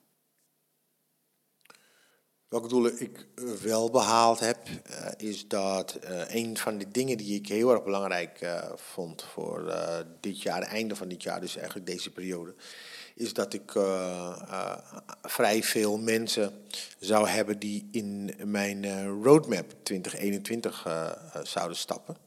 [2.48, 7.18] Welke doelen ik eh, wel behaald heb, eh, is dat eh, een van de dingen
[7.18, 9.76] die ik heel erg belangrijk vond voor
[10.20, 12.56] dit jaar, einde van dit jaar, dus eigenlijk deze periode,
[13.16, 13.72] is dat ik
[15.22, 16.54] vrij veel mensen
[17.00, 22.18] zou hebben die in mijn roadmap 2021 eh, eh, zouden stappen.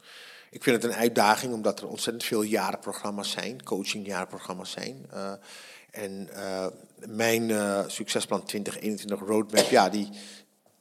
[0.50, 5.06] Ik vind het een uitdaging omdat er ontzettend veel jarenprogramma's zijn, coachingjarenprogramma's zijn.
[5.10, 5.32] Eh,
[5.90, 6.66] en eh,
[7.08, 10.08] mijn eh, succesplan 2021 roadmap, ja, die,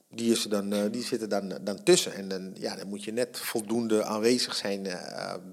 [0.10, 2.14] die, is er dan, die zitten dan, dan tussen.
[2.14, 4.88] En dan, ja, dan moet je net voldoende aanwezig zijn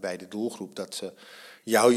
[0.00, 1.12] bij de doelgroep dat ze
[1.64, 1.90] jouw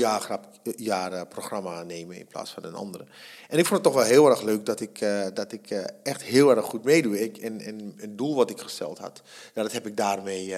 [0.76, 3.06] jaarprogramma nemen in plaats van een andere.
[3.48, 5.00] En ik vond het toch wel heel erg leuk dat ik,
[5.34, 5.70] dat ik
[6.04, 7.20] echt heel erg goed meedoe.
[7.20, 9.22] Ik, en, en een doel wat ik gesteld had,
[9.54, 10.56] ja, dat heb ik daarmee,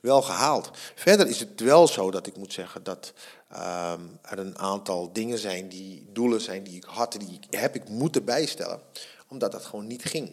[0.00, 0.70] wel gehaald.
[0.94, 3.12] Verder is het wel zo dat ik moet zeggen dat
[3.48, 7.74] ehm, er een aantal dingen zijn, die doelen zijn die ik had, die ik, heb
[7.74, 8.80] ik moeten bijstellen,
[9.28, 10.32] omdat dat gewoon niet ging.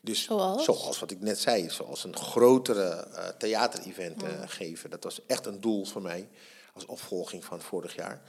[0.00, 0.64] Dus Zoals?
[0.64, 4.90] zoals wat ik net zei, zoals een grotere eh theaterevent eh, geven.
[4.90, 6.28] Dat was echt een doel voor mij
[6.74, 8.22] als opvolging van vorig jaar.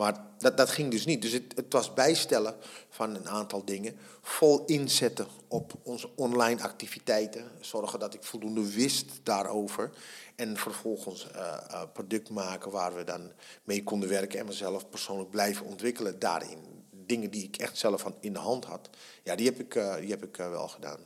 [0.00, 1.22] Maar dat, dat ging dus niet.
[1.22, 2.54] Dus het, het was bijstellen
[2.88, 3.96] van een aantal dingen.
[4.22, 7.50] Vol inzetten op onze online activiteiten.
[7.60, 9.90] Zorgen dat ik voldoende wist daarover.
[10.36, 13.32] En vervolgens eh, product maken waar we dan
[13.64, 14.38] mee konden werken.
[14.38, 16.58] En mezelf persoonlijk blijven ontwikkelen daarin.
[16.90, 18.88] Dingen die ik echt zelf aan- in de hand had.
[19.24, 20.98] Ja, die heb ik, eh, die heb ik wel gedaan.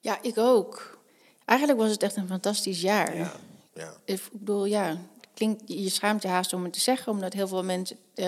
[0.00, 0.98] Ja, ik ook.
[1.44, 3.16] Eigenlijk was het echt een fantastisch jaar.
[3.16, 3.32] Ja,
[3.72, 3.94] ja.
[4.04, 4.98] Ik bedoel, ja,
[5.38, 8.26] klinkt, je schaamt je haast om het te zeggen, omdat heel veel mensen eh,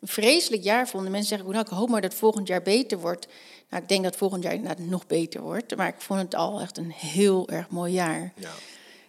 [0.00, 1.10] een vreselijk jaar vonden.
[1.10, 3.28] Mensen zeggen, nou, ik hoop maar dat volgend jaar beter wordt.
[3.68, 5.76] Nou, ik denk dat volgend jaar inderdaad nog beter wordt.
[5.76, 8.32] Maar ik vond het al echt een heel erg mooi jaar.
[8.36, 8.50] ja.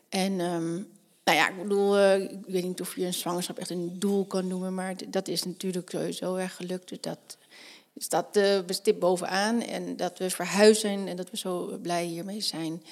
[0.09, 0.39] En
[1.23, 4.25] nou ja, ik bedoel, eh, ik weet niet of je een zwangerschap echt een doel
[4.25, 6.89] kan noemen, maar dat is natuurlijk sowieso erg gelukt.
[6.89, 7.37] Dus dat
[7.97, 9.61] staat uh, bestipt bovenaan.
[9.61, 12.83] En dat we verhuizen en dat we zo blij hiermee zijn.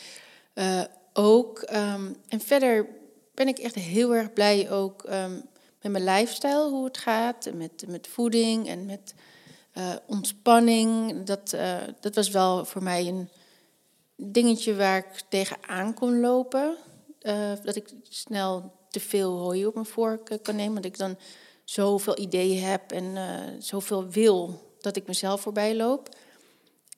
[0.55, 0.81] Uh,
[1.13, 1.67] ook.
[1.73, 2.87] Um, en verder
[3.39, 5.49] ben ik echt heel erg blij ook um,
[5.81, 7.49] met mijn lifestyle, hoe het gaat.
[7.53, 9.13] Met, met voeding en met
[9.77, 11.23] uh, ontspanning.
[11.23, 13.29] Dat, uh, dat was wel voor mij een
[14.15, 16.75] dingetje waar ik tegenaan kon lopen.
[17.21, 20.81] Uh, dat ik snel te veel hooi op mijn vork kan nemen.
[20.81, 21.17] Dat ik dan
[21.63, 23.15] zoveel ideeën heb en
[23.59, 26.09] zoveel wil dat ik mezelf voorbij loop.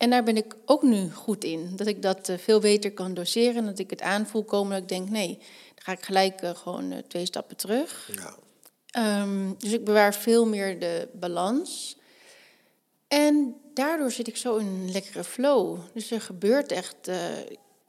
[0.02, 1.72] En daar ben ik ook nu goed in.
[1.76, 3.66] Dat ik dat uh, veel beter kan doseren.
[3.66, 7.04] Dat ik het aanvoel komen dat ik denk, nee, dan ga ik gelijk uh, gewoon
[7.08, 8.12] twee stappen terug.
[8.14, 9.22] Ja.
[9.22, 11.98] Um, dus ik bewaar veel meer de balans.
[13.08, 15.80] En daardoor zit ik zo in een lekkere flow.
[15.94, 17.16] Dus er gebeurt echt, uh,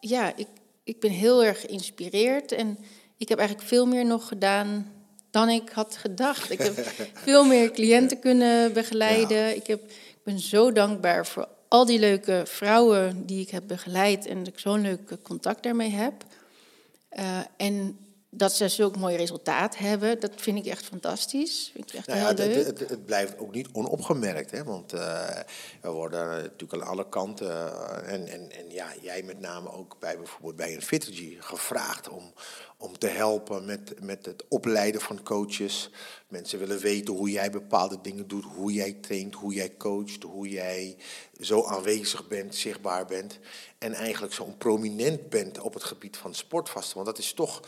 [0.00, 0.48] ja, ik,
[0.84, 2.52] ik ben heel erg geïnspireerd.
[2.52, 2.78] En
[3.16, 4.92] ik heb eigenlijk veel meer nog gedaan
[5.30, 6.50] dan ik had gedacht.
[6.50, 6.86] Ik heb
[7.26, 9.36] veel meer cliënten kunnen begeleiden.
[9.36, 9.46] Ja.
[9.46, 14.26] Ik, heb, ik ben zo dankbaar voor al die leuke vrouwen die ik heb begeleid
[14.26, 16.24] en ik zo'n leuk contact daarmee heb.
[17.18, 17.98] Uh, en
[18.34, 21.70] dat ze zulk mooi resultaat hebben, dat vind ik echt fantastisch.
[21.72, 22.66] Vind ik echt nou heel ja, leuk.
[22.66, 24.64] Het, het, het, blijft ook niet onopgemerkt, hè?
[24.64, 25.28] want uh,
[25.80, 29.96] we worden natuurlijk aan alle kanten, uh, en, en, en ja, jij met name ook
[29.98, 32.32] bij bijvoorbeeld bij een Fittergy gevraagd om,
[32.76, 35.90] om te helpen met, met het opleiden van coaches.
[36.28, 40.48] Mensen willen weten hoe jij bepaalde dingen doet, hoe jij traint, hoe jij coacht, hoe
[40.48, 40.96] jij
[41.40, 43.38] zo aanwezig bent, zichtbaar bent.
[43.78, 46.94] En eigenlijk zo prominent bent op het gebied van sportvasten.
[46.94, 47.62] Want dat is toch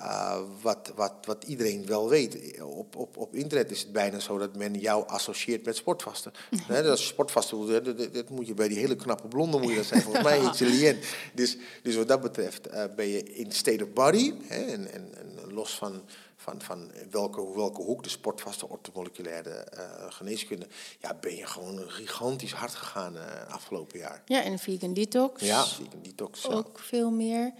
[0.00, 2.62] uh, wat, wat, wat iedereen wel weet.
[2.62, 6.32] Op, op, op internet is het bijna zo dat men jou associeert met sportvasten.
[6.66, 9.70] He, dat is sportvasten, dat, dat, dat, moet je bij die hele knappe blonde moet
[9.70, 10.02] je dat zijn.
[10.02, 11.06] Volgens mij heet.
[11.34, 14.32] Dus, dus wat dat betreft uh, ben je in state of body.
[14.46, 16.02] He, en, en, en los van
[16.36, 20.66] van, van welke, welke hoek de sportvaste ortomoleculaire uh, geneeskunde,
[21.00, 23.16] ja, ben je gewoon gigantisch hard gegaan
[23.48, 24.22] afgelopen jaar.
[24.24, 25.42] Ja, en vegan detox.
[25.42, 26.48] Ja, vegan detox.
[26.48, 27.52] Ook veel meer.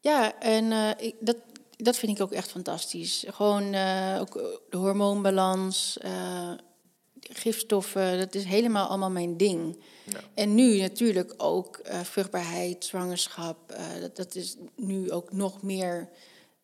[0.00, 1.36] Ja, en uh, ik, dat,
[1.76, 3.24] dat vind ik ook echt fantastisch.
[3.28, 3.64] Gewoon
[4.18, 4.32] ook
[4.70, 5.98] de hormoonbalans,
[7.20, 9.82] gifstoffen, dat is helemaal allemaal mijn ding.
[10.04, 10.20] Ja.
[10.34, 16.08] En nu natuurlijk ook vruchtbaarheid, zwangerschap, dat, dat is nu ook nog meer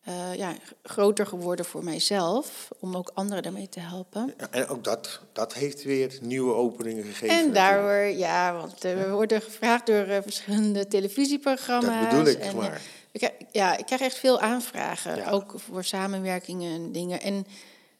[0.07, 4.33] uh, ja, groter geworden voor mijzelf, om ook anderen daarmee te helpen.
[4.37, 7.37] Ja, en ook dat, dat heeft weer nieuwe openingen gegeven.
[7.37, 12.01] En daardoor, ja, want uh, we worden gevraagd door uh, verschillende televisieprogramma's.
[12.01, 12.81] Dat bedoel ik en, maar.
[13.15, 15.29] Ik, ja, ik krijg echt veel aanvragen, ja.
[15.29, 17.21] ook voor samenwerkingen en dingen.
[17.21, 17.45] En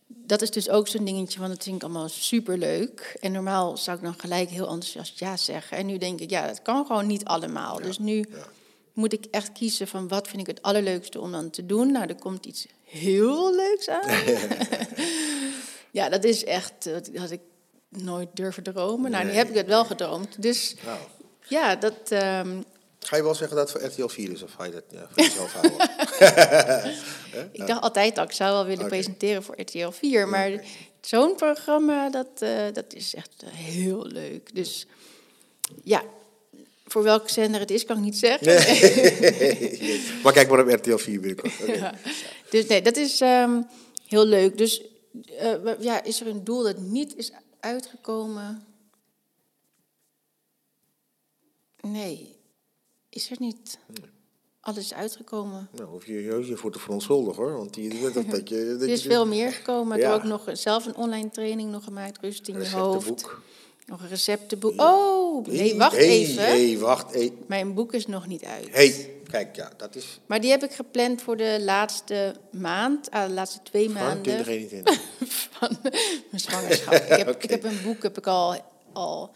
[0.08, 3.18] dat is dus ook zo'n dingetje, want dat vind ik allemaal superleuk.
[3.22, 5.78] En normaal zou ik dan gelijk heel enthousiast ja zeggen.
[5.78, 7.82] En nu denk ik, ja, dat kan gewoon niet allemaal.
[7.82, 8.26] Dus nu
[8.94, 11.92] moet ik echt kiezen van wat vind ik het allerleukste om dan te doen.
[11.92, 14.10] Nou, er komt iets heel leuks aan.
[16.00, 17.42] ja, dat is echt, dat had ik
[17.90, 19.12] nooit durven dromen.
[19.12, 20.42] Nou, nu heb ik het wel gedroomd.
[20.42, 21.00] Dus nou.
[21.48, 22.12] ja, dat...
[22.12, 22.64] Um,
[23.06, 25.08] Ga je wel zeggen dat het voor RTL 4 is of ga je dat ja,
[25.10, 25.90] voor jezelf houden?
[27.62, 28.90] ik dacht altijd dat ik zou wel willen okay.
[28.90, 30.66] presenteren voor RTL 4, maar okay.
[31.02, 34.56] zo'n programma, dat, uh, dat is echt heel leuk.
[34.56, 34.88] Dus
[35.84, 36.04] ja,
[36.86, 38.48] voor welke zender het is, kan ik niet zeggen.
[38.48, 40.02] Nee.
[40.24, 41.54] maar kijk maar op RTL 4 binnenkort.
[41.62, 41.76] Okay.
[41.76, 41.94] Ja.
[42.50, 43.68] Dus nee, dat is um,
[44.08, 44.58] heel leuk.
[44.58, 44.82] Dus
[45.42, 48.66] uh, ja, is er een doel dat niet is uitgekomen?
[51.82, 52.35] Nee,
[53.16, 53.78] is er niet.
[53.88, 54.10] Nee.
[54.60, 55.70] Alles uitgekomen.
[55.72, 57.58] Nou, hoef je je, voor te verontschuldigen hoor.
[57.58, 59.98] Want die, dat, dat, dat je, dat er is je, veel meer gekomen.
[59.98, 60.12] Ik ja.
[60.12, 62.22] heb ook nog zelf een online training nog gemaakt.
[62.22, 63.28] Rust in je hoofd.
[63.86, 64.82] Nog een receptenboek.
[64.82, 66.44] Oh, nee, wacht hey, even.
[66.44, 67.14] hey, wacht.
[67.14, 67.34] Hey.
[67.48, 68.68] Mijn boek is nog niet uit.
[68.72, 73.28] hey, kijk ja, dat is Maar die heb ik gepland voor de laatste maand, ah,
[73.28, 75.02] de laatste twee van maanden 2021.
[75.60, 76.94] van mijn zwangerschap.
[76.94, 77.44] ik, heb, Oké.
[77.44, 78.56] ik heb een boek heb ik al,
[78.94, 79.32] al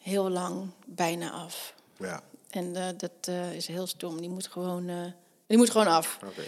[0.00, 1.74] heel lang bijna af.
[1.96, 4.20] ja, En eh, dat eh, is heel stom.
[4.20, 5.04] Die moet gewoon, eh,
[5.46, 6.18] die moet gewoon af.
[6.24, 6.42] oké.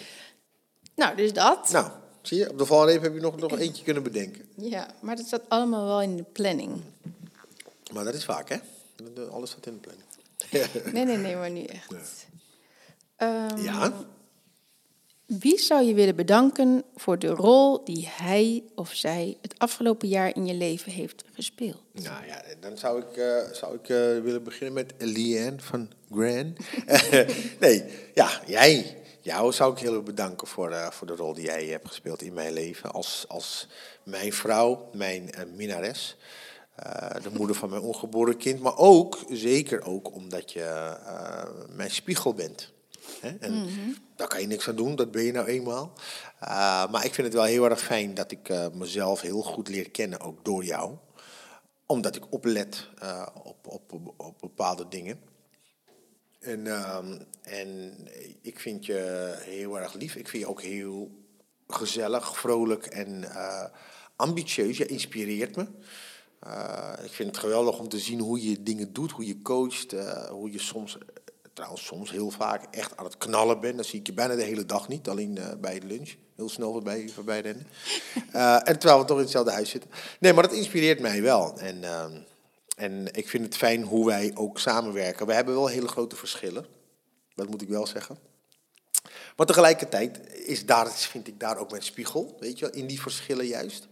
[0.94, 1.70] Nou, dus dat.
[1.70, 1.90] Nou,
[2.22, 4.48] zie je, op de valreep heb je nog, nog eentje kunnen bedenken.
[4.56, 6.82] Ja, maar dat staat allemaal wel in de planning.
[7.92, 8.56] Maar dat is vaak, hè?
[9.30, 10.08] Alles staat in de planning.
[10.92, 12.26] Nee, nee, nee, maar nu echt.
[13.16, 13.92] Ehm, ja?
[15.38, 20.36] Wie zou je willen bedanken voor de rol die hij of zij het afgelopen jaar
[20.36, 21.82] in je leven heeft gespeeld?
[21.92, 26.56] Nou ja, dan zou ik, eh, zou ik eh, willen beginnen met Leanne van Gran.
[27.60, 28.96] nee, ja, jij.
[29.20, 32.22] Jou zou ik heel erg bedanken voor, eh, voor de rol die jij hebt gespeeld
[32.22, 32.92] in mijn leven.
[32.92, 33.68] Als, als
[34.02, 36.16] mijn vrouw, mijn minnares.
[36.74, 38.60] eh, de moeder van mijn ongeboren kind.
[38.60, 40.96] Maar ook, zeker ook, omdat je
[41.68, 42.72] mijn spiegel bent.
[43.20, 43.36] Hè?
[43.40, 43.68] En
[44.16, 45.92] daar kan je niks aan doen, dat ben je nou eenmaal.
[46.40, 49.68] Eh, maar ik vind het wel heel erg fijn dat ik eh, mezelf heel goed
[49.68, 50.96] leer kennen, ook door jou
[51.90, 55.20] omdat ik oplet eh, op, op, op, op bepaalde dingen.
[56.38, 57.98] En, ehm, en
[58.42, 60.14] ik vind je heel erg lief.
[60.14, 61.10] Ik vind je ook heel
[61.68, 63.64] gezellig, vrolijk en eh,
[64.16, 64.76] ambitieus.
[64.76, 65.66] Je inspireert me.
[67.04, 69.94] Ik vind het geweldig om te zien hoe je dingen doet, hoe je coacht,
[70.30, 70.98] hoe je soms,
[71.60, 73.74] trouwens soms heel vaak echt aan het knallen bent.
[73.74, 76.14] Dan zie ik je bijna de hele dag niet, alleen eh, bij de lunch.
[76.36, 77.66] Heel snel voorbij, voorbij rennen.
[78.32, 79.90] Eh, en terwijl we toch in hetzelfde huis zitten.
[80.20, 81.58] Nee, maar dat inspireert mij wel.
[81.58, 82.12] En, ehm,
[82.76, 85.26] en ik vind het fijn hoe wij ook samenwerken.
[85.26, 86.66] We hebben wel hele grote verschillen.
[87.34, 88.18] Dat moet ik wel zeggen.
[89.36, 93.00] Maar tegelijkertijd is daar, vind ik daar ook mijn spiegel, weet je wel, in die
[93.00, 93.86] verschillen juist.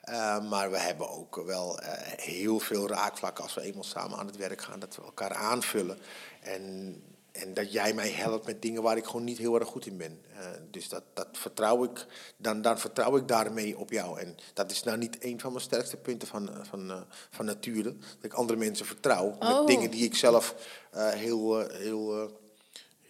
[0.00, 1.80] Eh, maar we hebben ook wel
[2.16, 5.98] heel veel raakvlakken als we eenmaal samen aan het werk gaan, dat we elkaar aanvullen.
[6.40, 6.94] En,
[7.32, 9.96] en dat jij mij helpt met dingen waar ik gewoon niet heel erg goed in
[9.96, 10.20] ben.
[10.36, 14.20] Eh, dus dat, dat vertrouw ik, dan, dan vertrouw ik daarmee op jou.
[14.20, 17.44] En dat is nou niet een van mijn sterkste punten van, eh, van, eh, van
[17.44, 17.96] nature.
[17.96, 19.66] Dat ik andere mensen vertrouw met Oh.
[19.66, 20.54] dingen die ik zelf
[20.96, 22.30] heel, heel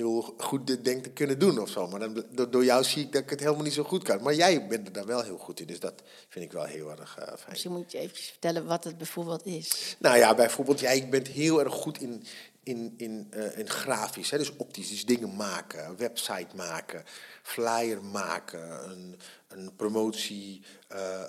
[0.00, 1.88] heel goed denk te kunnen doen of zo.
[1.88, 4.22] Maar dan, door, jou zie ik dat ik het helemaal niet zo goed kan.
[4.22, 5.66] Maar jij bent er daar wel heel goed in.
[5.66, 7.38] Dus dat vind ik wel heel erg eh, fijn.
[7.48, 9.96] Misschien moet je eventjes vertellen wat het bijvoorbeeld is.
[9.98, 12.24] Nou ja, bijvoorbeeld, jij bent heel erg goed in,
[12.62, 14.30] in, in, eh, in grafisch.
[14.30, 14.38] Hè?
[14.38, 17.04] Dus optisch, dus dingen maken, website maken,
[17.42, 21.22] flyer maken, een, een promotie, eh,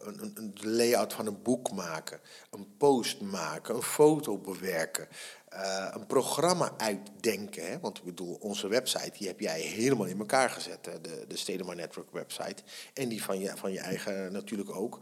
[0.00, 5.08] een, een, een layout van een boek maken, een post maken, een foto bewerken.
[5.48, 7.70] Eh, een programma uitdenken.
[7.70, 7.80] Hè?
[7.80, 10.84] Want ik bedoel, onze website die heb jij helemaal in elkaar gezet.
[10.84, 12.62] De, de Network website.
[12.94, 14.98] En die van je, van je eigen natuurlijk ook.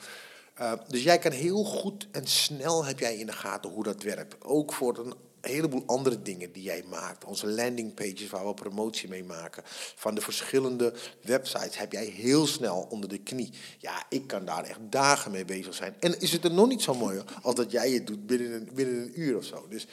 [0.60, 4.02] Uh, dus jij kan heel goed en snel heb jij in de gaten hoe dat
[4.02, 4.44] werkt.
[4.44, 7.24] Ook voor een heleboel andere dingen die jij maakt.
[7.24, 9.62] Onze landingpages waar we promotie mee maken.
[9.94, 13.50] Van de verschillende websites heb jij heel snel onder de knie.
[13.78, 15.94] Ja, ik kan daar echt dagen mee bezig zijn.
[16.00, 18.68] En is het er nog niet zo mooi als dat jij het doet binnen een,
[18.74, 19.66] binnen een uur of zo.
[19.68, 19.86] Dus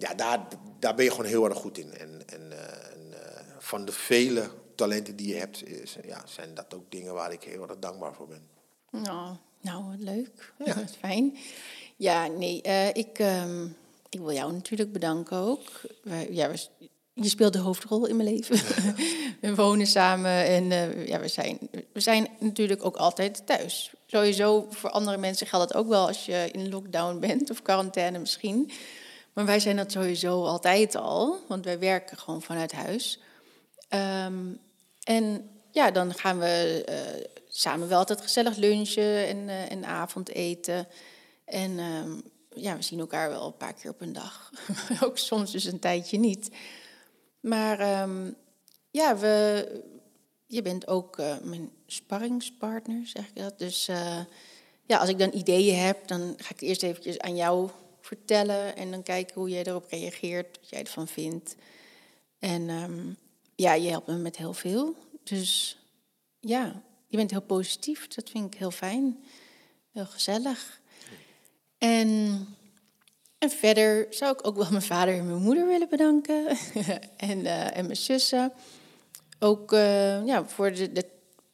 [0.00, 0.46] ja, daar,
[0.78, 1.94] daar ben je gewoon heel erg goed in.
[1.94, 2.52] En, en,
[2.92, 3.18] en uh,
[3.58, 7.42] van de vele talenten die je hebt, is, ja, zijn dat ook dingen waar ik
[7.42, 8.48] heel erg dankbaar voor ben.
[8.90, 10.52] Nou, nou wat leuk.
[10.64, 10.74] Ja.
[10.74, 11.36] Wat fijn.
[11.96, 13.76] Ja, nee, uh, ik, um,
[14.08, 15.68] ik wil jou natuurlijk bedanken ook.
[16.30, 16.66] Ja, we,
[17.12, 18.56] je speelt de hoofdrol in mijn leven.
[18.56, 18.94] Ja.
[19.48, 21.58] we wonen samen en uh, ja, we, zijn,
[21.92, 23.92] we zijn natuurlijk ook altijd thuis.
[24.06, 28.18] Sowieso voor andere mensen geldt het ook wel als je in lockdown bent of quarantaine
[28.18, 28.70] misschien.
[29.40, 33.18] Maar wij zijn dat sowieso altijd al, want wij werken gewoon vanuit huis.
[34.24, 34.60] Um,
[35.02, 40.86] en ja, dan gaan we uh, samen wel altijd gezellig lunchen en, uh, en avondeten.
[41.44, 42.22] En um,
[42.54, 44.52] ja, we zien elkaar wel een paar keer op een dag.
[45.04, 46.50] Ook soms dus een tijdje niet.
[47.40, 48.36] Maar um,
[48.90, 49.66] ja, we,
[50.46, 53.58] je bent ook uh, mijn sparringspartner, zeg ik dat.
[53.58, 53.86] Dus
[54.86, 57.70] ja, als ik dan ideeën heb, dan ga ik eerst eventjes aan jou
[58.16, 58.76] vertellen.
[58.76, 61.54] En dan kijken hoe jij erop reageert, wat jij ervan vindt.
[62.38, 63.16] En um,
[63.54, 64.96] ja, je helpt me met heel veel.
[65.24, 65.78] Dus
[66.40, 68.08] ja, je bent heel positief.
[68.08, 69.24] Dat vind ik heel fijn.
[69.92, 70.80] Heel gezellig.
[71.78, 72.08] En,
[73.38, 76.46] en verder zou ik ook wel mijn vader en mijn moeder willen bedanken.
[77.30, 78.52] en, uh, en mijn zussen.
[79.38, 81.06] Ook uh, ja, voor de, de,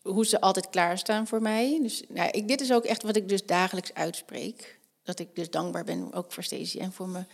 [0.03, 1.79] hoe ze altijd klaarstaan voor mij.
[1.83, 4.76] Dus nou, ik, dit is ook echt wat ik dus dagelijks uitspreek.
[5.07, 7.29] Dat ik dus dankbaar ben, ook voor Stacey en voor mijn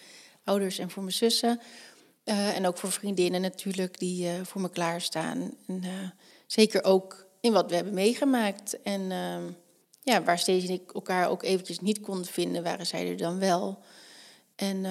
[0.45, 1.61] ouders en voor mijn zussen.
[2.25, 5.55] Uh, en ook voor vriendinnen natuurlijk, die uh, voor me klaarstaan.
[5.67, 5.91] En, uh,
[6.47, 8.83] zeker ook in wat we hebben meegemaakt.
[8.83, 9.03] En
[10.01, 13.39] ja, waar Stacey en ik elkaar ook eventjes niet konden vinden, waren zij er dan
[13.39, 13.79] wel.
[14.57, 14.87] En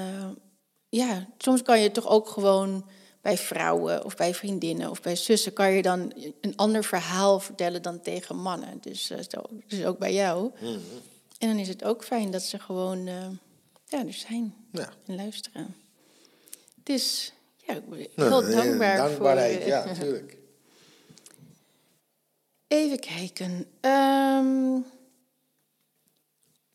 [0.89, 2.85] ja, soms kan je toch ook gewoon
[3.21, 7.81] bij vrouwen of bij vriendinnen of bij zussen kan je dan een ander verhaal vertellen
[7.81, 8.77] dan tegen mannen.
[8.81, 9.17] Dus, uh,
[9.67, 10.51] dus ook bij jou.
[10.61, 10.79] Mhm.
[11.41, 13.27] En dan is het ook fijn dat ze gewoon uh,
[13.87, 14.93] ja, er zijn Ja.
[15.05, 15.75] en luisteren.
[16.83, 17.33] Dus
[17.67, 19.67] ja, ik ben Nou, heel dankbaar Dankbaarheid, voor...
[19.67, 20.37] ja, natuurlijk.
[22.67, 23.65] Even kijken.
[23.79, 24.79] Ehm,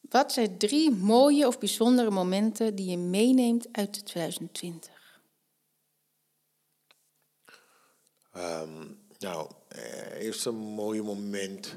[0.00, 5.20] wat zijn drie mooie of bijzondere momenten die je meeneemt uit 2020?
[8.32, 8.86] Ehm,
[9.18, 11.76] nou, eh, eerste mooie moment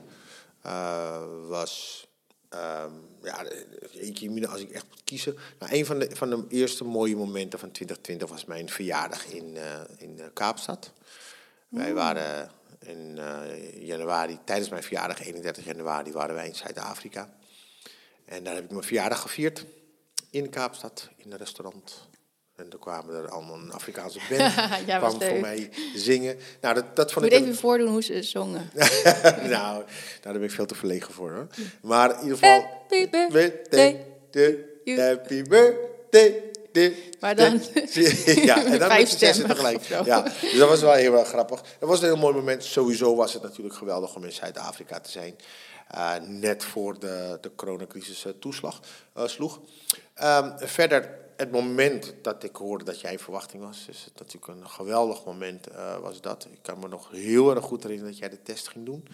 [0.61, 2.07] eh, was.
[2.49, 2.91] Ehm,
[3.23, 3.45] ja,
[4.49, 5.35] als ik echt moet kiezen.
[5.59, 9.57] Nou, een van de, van de eerste mooie momenten van 2020 was mijn verjaardag in,
[9.57, 10.93] eh, in eh, Kaapstad.
[11.67, 17.33] Wij waren in eh, januari, tijdens mijn verjaardag, 31 januari, waren wij in Zuid-Afrika.
[18.25, 19.65] En daar heb ik mijn verjaardag gevierd.
[20.29, 22.08] In Kaapstad, in een restaurant.
[22.59, 24.53] En toen kwamen er allemaal een Afrikaanse band.
[24.85, 25.41] Ja, kwam voor leuk.
[25.41, 26.37] mij zingen.
[26.61, 27.41] Nou, dat, dat Ik vond moet ik...
[27.41, 28.69] even voordoen hoe ze zongen.
[28.73, 29.83] nou, nou,
[30.21, 31.47] daar ben ik veel te verlegen voor hoor.
[31.81, 32.61] Maar in ieder geval.
[32.61, 34.05] Happy birthday.
[34.97, 36.43] Happy birthday.
[37.19, 37.61] Maar dan-
[38.43, 39.83] ja, en dan Vijf stemmen tegelijk.
[40.05, 41.61] Ja, dus dat was wel heel erg grappig.
[41.79, 42.63] Dat was een heel mooi moment.
[42.63, 45.35] Sowieso was het natuurlijk geweldig om in Zuid-Afrika te zijn.
[45.87, 48.79] Eh, net voor de, de coronacrisis eh, toeslag
[49.13, 49.59] eh, sloeg.
[50.13, 54.47] Ehm, verder, het moment dat ik hoorde dat jij in verwachting was, is het natuurlijk
[54.47, 56.47] een geweldig moment eh, was dat.
[56.51, 59.07] Ik kan me nog heel erg goed herinneren dat jij de test ging doen.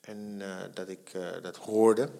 [0.00, 2.10] En eh, dat ik eh, dat hoorde.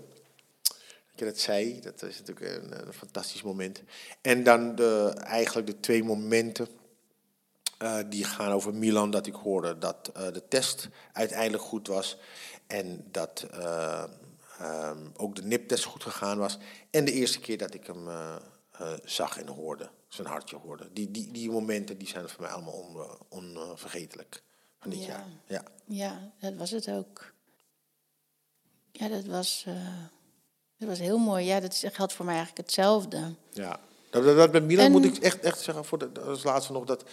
[0.63, 3.83] Dat je dat zei, dat is natuurlijk een, fantastisch moment.
[4.21, 6.69] En dan de, eigenlijk de twee momenten
[8.09, 12.19] die gaan over Milan, dat ik hoorde dat de test uiteindelijk goed was.
[12.67, 14.05] En dat eh,
[14.59, 16.59] ehm, ook de NIP-test goed gegaan was.
[16.91, 18.09] En de eerste keer dat ik hem
[18.79, 20.89] eh, zag en hoorde, zijn hartje hoorde.
[20.93, 22.73] Die, die, die momenten die zijn voor mij allemaal
[23.29, 24.43] on- onvergetelijk
[24.79, 25.07] van dit Ja.
[25.07, 25.27] jaar.
[25.47, 25.63] Ja.
[25.85, 27.33] Ja, dat was het ook.
[28.93, 29.75] Ja, dat was, eh,
[30.79, 31.45] dat was heel mooi.
[31.45, 33.35] Ja, dat geldt voor mij eigenlijk hetzelfde.
[33.53, 36.43] Ja, dat, dat, dat met Milan En- moet ik echt, echt zeggen, voor de, als
[36.45, 37.05] laatste nog, dat,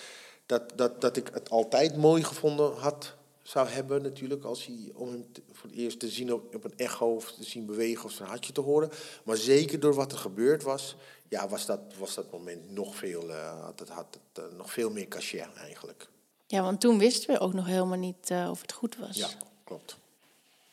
[0.45, 5.09] dat, dat, dat ik het altijd mooi gevonden had, zou hebben natuurlijk, als hij, om
[5.09, 8.05] hem te- voor het eerst te zien op, op een echo of te zien bewegen
[8.05, 8.89] of zijn hartje te horen.
[9.23, 10.95] Maar zeker door wat er gebeurd was,
[11.33, 14.71] ja, was dat, was dat moment nog veel, eh, had het, had het eh, nog
[14.71, 16.07] veel meer cachet eigenlijk.
[16.47, 19.17] Ja, want toen wisten we ook nog helemaal niet eh, of het goed was.
[19.17, 19.27] Ja,
[19.63, 19.97] klopt.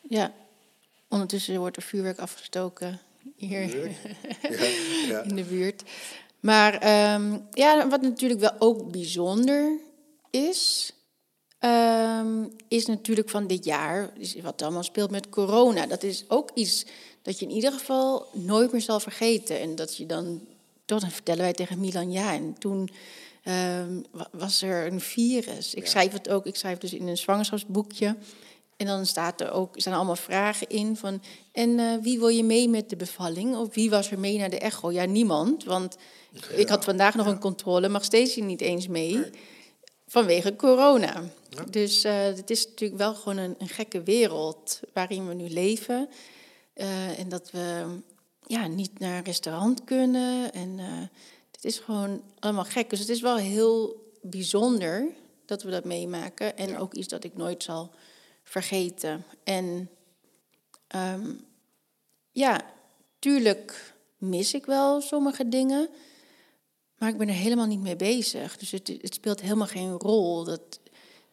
[0.01, 0.33] Ja.
[1.09, 2.99] Ondertussen wordt er vuurwerk afgestoken
[3.35, 4.65] hier Ja,
[5.07, 5.21] ja.
[5.21, 5.83] in de buurt.
[6.39, 9.79] Maar ehm, ja, wat natuurlijk wel ook bijzonder
[10.29, 10.93] is,
[11.59, 15.85] ehm, is natuurlijk van dit jaar, wat allemaal speelt met corona.
[15.85, 16.85] Dat is ook iets
[17.21, 19.59] dat je in ieder geval nooit meer zal vergeten.
[19.59, 20.47] En dat je dan,
[20.99, 22.89] dan vertellen wij tegen Milan, ja, en toen
[23.43, 25.73] ehm, wa- was er een virus.
[25.73, 25.89] Ik Ja.
[25.89, 28.15] schrijf het ook, ik schrijf dus in een zwangerschapsboekje.
[28.77, 31.21] En dan staat er ook, er staan allemaal vragen in van...
[31.51, 33.55] en eh, wie wil je mee met de bevalling?
[33.55, 34.91] Of wie was er mee naar de echo?
[34.91, 35.97] Ja, niemand, want
[36.55, 37.89] ik had vandaag nog een controle...
[37.89, 39.19] mag Stacey niet eens mee,
[40.07, 41.23] vanwege corona.
[41.69, 46.09] Dus eh, het is natuurlijk wel gewoon een, een gekke wereld waarin we nu leven.
[46.73, 47.85] Eh, en dat we
[48.47, 50.53] ja, niet naar een restaurant kunnen.
[50.53, 50.85] En eh,
[51.51, 52.89] het is gewoon allemaal gek.
[52.89, 55.07] Dus het is wel heel bijzonder
[55.45, 56.57] dat we dat meemaken.
[56.57, 57.91] En ook iets dat ik nooit zal
[58.43, 59.25] vergeten.
[59.43, 59.89] En
[60.87, 61.31] ehm,
[62.31, 62.61] ja,
[63.19, 65.89] tuurlijk mis ik wel sommige dingen.
[66.97, 68.57] Maar ik ben er helemaal niet mee bezig.
[68.57, 70.43] Dus het, het speelt helemaal geen rol.
[70.43, 70.79] Dat,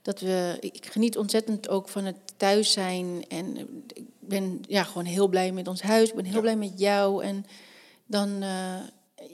[0.03, 3.25] dat we, ik geniet ontzettend ook van het thuis zijn.
[3.29, 3.57] En
[3.93, 6.09] ik ben ja, gewoon heel blij met ons huis.
[6.09, 6.41] Ik ben heel Ja.
[6.41, 7.25] blij met jou.
[7.25, 7.45] En
[8.07, 8.81] dan, eh,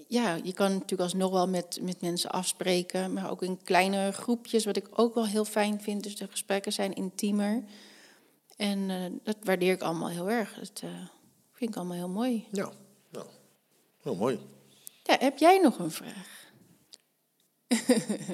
[0.08, 3.12] ja, je kan natuurlijk alsnog wel met, met mensen afspreken.
[3.12, 6.02] Maar ook in kleine groepjes, wat ik ook wel heel fijn vind.
[6.02, 7.64] Dus de gesprekken zijn intiemer.
[8.56, 10.54] En eh, dat waardeer ik allemaal heel erg.
[10.54, 10.90] Dat eh,
[11.52, 12.46] vind ik allemaal heel mooi.
[12.52, 12.72] Ja,
[14.02, 14.38] heel mooi.
[15.02, 16.42] Ja, heb jij nog een vraag?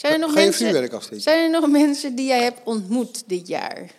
[0.00, 3.90] Zijn er nog mensen, zijn er nog mensen die jij hebt ontmoet dit jaar?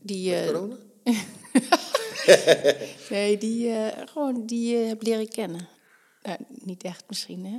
[0.00, 0.76] Die, eh, Corona?
[3.10, 5.68] nee, die, eh, gewoon die je hebt leren kennen.
[6.22, 7.58] Nou, niet echt misschien, hè?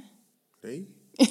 [0.62, 0.88] Nee?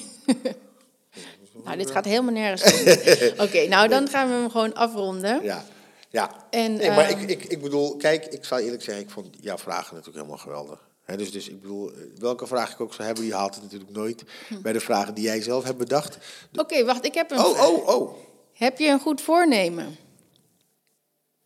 [1.64, 2.72] Nou, dit gaat helemaal nergens.
[3.46, 5.42] Oké, nou dan gaan we hem gewoon afronden.
[5.42, 5.64] Ja,
[6.10, 6.46] ja.
[6.50, 9.36] En, nee, maar ehm, ik, ik, ik bedoel, kijk, ik zal eerlijk zeggen, ik vond
[9.40, 10.90] jouw vragen natuurlijk helemaal geweldig.
[11.06, 13.90] Dus, dus ik bedoel, eh, welke vraag ik ook zou hebben, je haalt het natuurlijk
[13.90, 14.60] nooit Hm.
[14.62, 16.18] bij de vragen die jij zelf hebt bedacht.
[16.56, 17.68] Oké, wacht, ik heb een Oh, vraag.
[17.68, 18.14] oh, oh.
[18.52, 19.96] Heb je een goed voornemen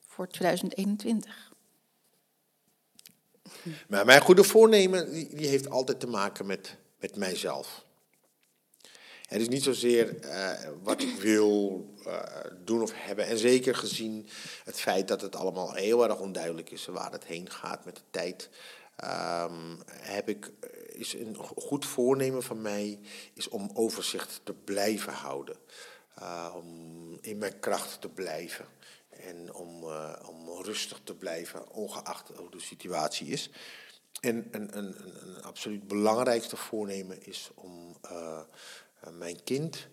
[0.06, 1.52] voor 2021?
[3.88, 7.84] Maar mijn goede voornemen, die, die heeft altijd te maken met, met mijzelf.
[9.26, 10.50] Het is niet zozeer uh,
[10.82, 12.20] wat ik wil uh,
[12.64, 13.26] doen of hebben.
[13.26, 14.28] En zeker gezien
[14.64, 18.02] het feit dat het allemaal heel erg onduidelijk is waar het heen gaat met de
[18.10, 18.48] tijd.
[19.04, 20.52] Um, heb ik,
[20.88, 23.00] is een goed voornemen van mij
[23.34, 25.56] is om overzicht te blijven houden.
[26.18, 28.66] Uh, om in mijn kracht te blijven.
[29.08, 29.84] En om,
[30.26, 33.50] om rustig te blijven, ongeacht hoe de situatie is.
[34.20, 38.40] En een, een, een, absoluut belangrijkste voornemen is om eh,
[39.10, 39.88] mijn kind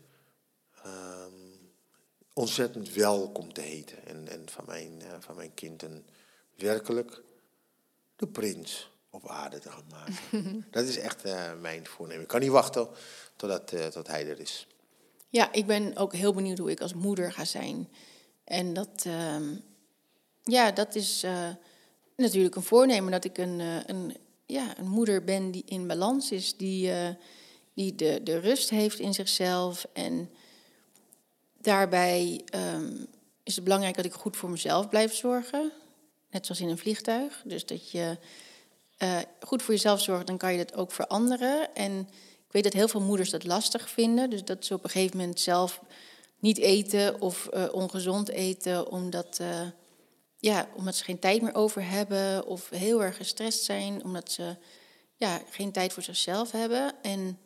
[0.84, 1.32] ehm,
[2.34, 4.06] ontzettend welkom te heten.
[4.06, 6.06] En, en van, mijn, van mijn kind een
[6.56, 7.22] werkelijk
[8.16, 10.66] de prins op aarde te gaan maken.
[10.72, 12.22] dat is echt uh, mijn voornemen.
[12.22, 12.88] Ik kan niet wachten
[13.36, 14.68] totdat, uh, tot hij er is.
[15.30, 17.90] Ja, ik ben ook heel benieuwd hoe ik als moeder ga zijn.
[18.44, 19.36] En dat, uh,
[20.44, 21.26] ja, dat is
[22.16, 23.60] natuurlijk een voornemen dat ik een,
[23.90, 26.92] een, ja, een moeder ben die in balans is, die
[27.74, 29.86] die de, de rust heeft in zichzelf.
[29.94, 30.30] En
[31.62, 33.08] daarbij um,
[33.44, 35.72] is het belangrijk dat ik goed voor mezelf blijf zorgen.
[36.30, 37.42] Net zoals in een vliegtuig.
[37.46, 38.18] Dus dat je
[39.00, 41.76] uh, goed voor jezelf zorgt, dan kan je dat ook voor anderen.
[41.76, 42.00] En
[42.46, 44.30] ik weet dat heel veel moeders dat lastig vinden.
[44.30, 45.82] Dus dat ze op een gegeven moment zelf
[46.40, 49.62] niet eten of uh, ongezond eten, omdat, uh,
[50.38, 54.56] ja, omdat ze geen tijd meer over hebben of heel erg gestrest zijn, omdat ze
[55.16, 56.94] ja, geen tijd voor zichzelf hebben.
[57.02, 57.38] En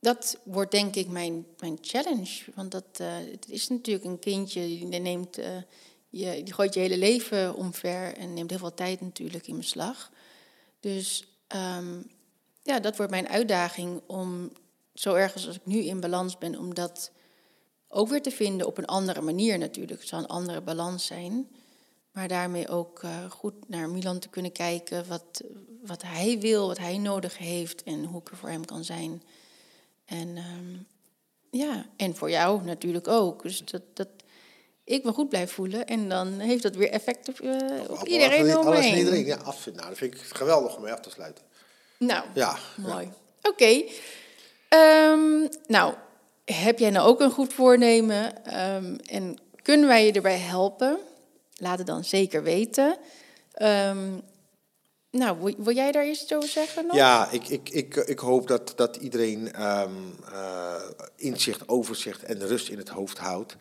[0.00, 2.44] dat wordt denk ik mijn, mijn challenge.
[2.54, 2.98] Want dat,
[3.30, 5.38] het is natuurlijk een kindje die neemt,
[6.08, 10.10] je, die gooit je hele leven omver en neemt heel veel tijd natuurlijk in beslag.
[10.80, 11.24] Dus
[11.54, 12.10] um,
[12.62, 14.52] ja, dat wordt mijn uitdaging om
[14.94, 17.10] zo ergens als ik nu in balans ben, om dat
[17.88, 20.00] ook weer te vinden op een andere manier natuurlijk.
[20.00, 21.48] Het zal een andere balans zijn.
[22.12, 25.42] Maar daarmee ook uh, goed naar Milan te kunnen kijken wat,
[25.86, 29.22] wat hij wil, wat hij nodig heeft en hoe ik er voor hem kan zijn.
[30.04, 30.86] En um,
[31.50, 33.42] ja, en voor jou natuurlijk ook.
[33.42, 34.08] Dus dat, dat
[34.88, 35.86] ik me goed blijf voelen.
[35.86, 37.54] En dan heeft dat weer effect op, uh,
[37.88, 39.36] op, iedereen alles, alles en iedereen, ja.
[39.36, 41.44] Nou, dat vind ik geweldig om mee af te sluiten.
[41.98, 43.04] Nou, ja, mooi.
[43.04, 43.12] Ja.
[43.42, 43.48] Oké.
[43.48, 43.90] Okay.
[45.12, 45.94] Um, nou,
[46.44, 48.24] heb jij nou ook een goed voornemen?
[48.74, 50.98] Um, en kunnen wij je erbij helpen?
[51.54, 52.96] Laat het dan zeker weten.
[53.62, 54.22] Um,
[55.10, 56.86] nou, wil, jij daar iets over zeggen?
[56.86, 56.96] Nog?
[56.96, 60.74] Ja, ik, ik, ik, ik hoop dat, dat iedereen um, uh,
[61.16, 63.56] inzicht, overzicht en rust in het hoofd houdt.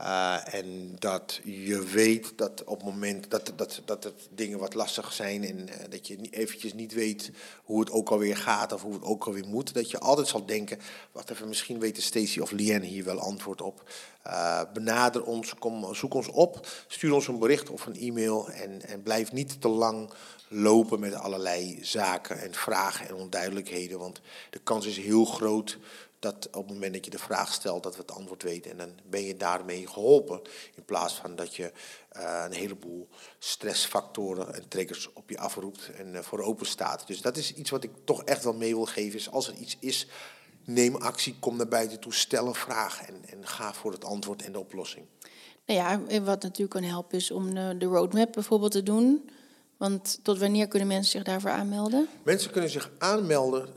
[0.00, 4.74] Uh, en dat je weet dat op het moment dat, dat, dat het dingen wat
[4.74, 7.30] lastig zijn en uh, dat je eventjes niet weet
[7.64, 10.46] hoe het ook alweer gaat of hoe het ook alweer moet, dat je altijd zal
[10.46, 10.78] denken,
[11.12, 13.90] wat even, misschien weten Stacy of Lien hier wel antwoord op.
[14.26, 18.82] Uh, benader ons, kom, zoek ons op, stuur ons een bericht of een e-mail en,
[18.82, 20.10] en blijf niet te lang
[20.48, 23.98] lopen met allerlei zaken en vragen en onduidelijkheden.
[23.98, 24.20] Want
[24.50, 25.78] de kans is heel groot
[26.18, 28.70] dat op het moment dat je de vraag stelt, dat we het antwoord weten.
[28.70, 30.40] En dan ben je daarmee geholpen.
[30.74, 31.72] In plaats van dat je
[32.16, 33.08] uh, een heleboel
[33.38, 37.06] stressfactoren en triggers op je afroept en uh, voor open staat.
[37.06, 39.18] Dus dat is iets wat ik toch echt wel mee wil geven.
[39.18, 40.06] Is als er iets is,
[40.64, 44.42] neem actie, kom naar buiten toe, stel een vraag en, en ga voor het antwoord
[44.42, 45.06] en de oplossing.
[45.66, 49.30] Nou ja, wat natuurlijk kan helpen is om de roadmap bijvoorbeeld te doen.
[49.76, 52.08] Want tot wanneer kunnen mensen zich daarvoor aanmelden?
[52.22, 53.68] Mensen kunnen zich aanmelden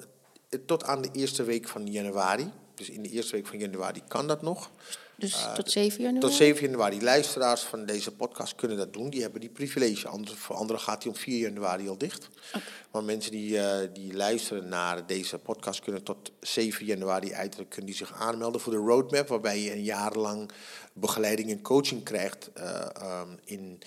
[0.66, 2.52] tot aan de eerste week van januari.
[2.76, 4.70] Dus in de eerste week van januari kan dat nog.
[5.16, 6.28] Dus uh, tot 7 januari?
[6.28, 7.02] Tot 7 januari.
[7.02, 9.10] Luisteraars van deze podcast kunnen dat doen.
[9.10, 10.10] Die hebben die privilege.
[10.26, 12.30] voor anderen gaat die om 4 januari al dicht.
[12.48, 12.62] Okay.
[12.92, 17.90] Maar mensen die, uh, die luisteren naar deze podcast kunnen tot 7 januari uiterlijk kunnen
[17.92, 19.28] die zich aanmelden voor de roadmap.
[19.28, 20.52] Waarbij je een jaar lang
[20.94, 22.86] begeleiding en coaching krijgt uh,
[23.22, 23.80] um, in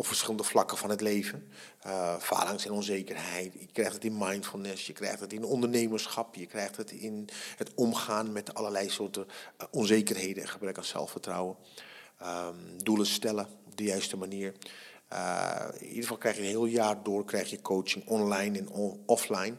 [0.00, 1.48] op verschillende vlakken van het leven.
[1.86, 2.16] Uh,
[2.64, 3.52] en onzekerheid.
[3.52, 7.74] Je krijgt het in mindfulness, je krijgt het in ondernemerschap, je krijgt het in het
[7.74, 11.56] omgaan met allerlei soorten uh, onzekerheden en gebrek aan zelfvertrouwen.
[12.22, 14.54] Um, doelen stellen op de juiste manier.
[15.12, 18.68] Uh, in ieder geval krijg je een heel jaar door krijg je coaching online en
[19.06, 19.54] offline.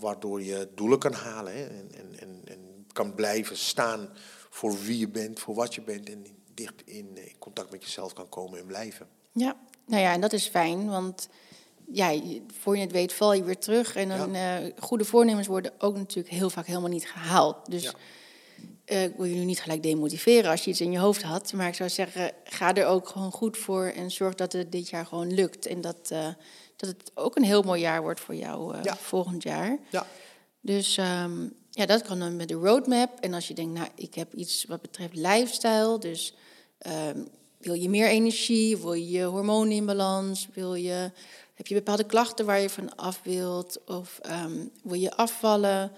[0.00, 4.08] waardoor je doelen kan halen en, en, en, en kan blijven staan
[4.50, 6.10] voor wie je bent, voor wat je bent.
[6.10, 9.08] En dicht in, in, contact met jezelf kan komen en blijven.
[9.32, 11.28] Ja, nou ja, en dat is fijn, want
[11.86, 12.20] ja,
[12.60, 13.96] voor je het weet val je weer terug.
[13.96, 14.62] En dan ja.
[14.62, 17.56] uh, goede voornemens worden ook natuurlijk heel vaak helemaal niet gehaald.
[17.70, 17.92] Dus ja.
[18.86, 21.52] uh, ik wil je nu niet gelijk demotiveren als je iets in je hoofd had.
[21.52, 24.88] Maar ik zou zeggen, ga er ook gewoon goed voor en zorg dat het dit
[24.88, 25.66] jaar gewoon lukt.
[25.66, 26.28] En dat, uh,
[26.76, 28.96] dat het ook een heel mooi jaar wordt voor jou ja.
[28.96, 29.78] volgend jaar.
[29.90, 30.06] Ja.
[30.60, 33.20] Dus um, ja, dat kan dan met de roadmap.
[33.20, 36.34] En als je denkt, nou, ik heb iets wat betreft lifestyle, dus
[36.86, 41.10] um, wil je meer energie, wil je hormonen wil je
[41.54, 43.84] heb je bepaalde klachten waar je van af wilt?
[43.86, 45.92] Of ehm, wil je afvallen?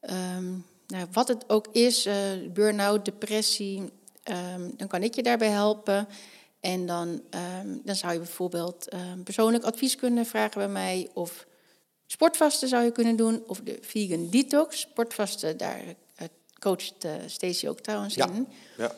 [0.00, 0.50] Ehm,
[0.86, 2.14] nou, wat het ook is, uh,
[2.52, 6.08] burn-out, depressie, ehm, dan kan ik je daarbij helpen.
[6.60, 7.22] En dan,
[7.84, 8.88] dan zou je bijvoorbeeld
[9.24, 11.08] persoonlijk advies kunnen vragen bij mij.
[11.14, 11.46] Of
[12.06, 13.42] sportvasten zou je kunnen doen.
[13.46, 14.80] Of de vegan detox.
[14.80, 16.28] Sportvasten, daar uh,
[16.58, 18.48] coacht uh, Stacey ook trouwens in.
[18.76, 18.94] Ja.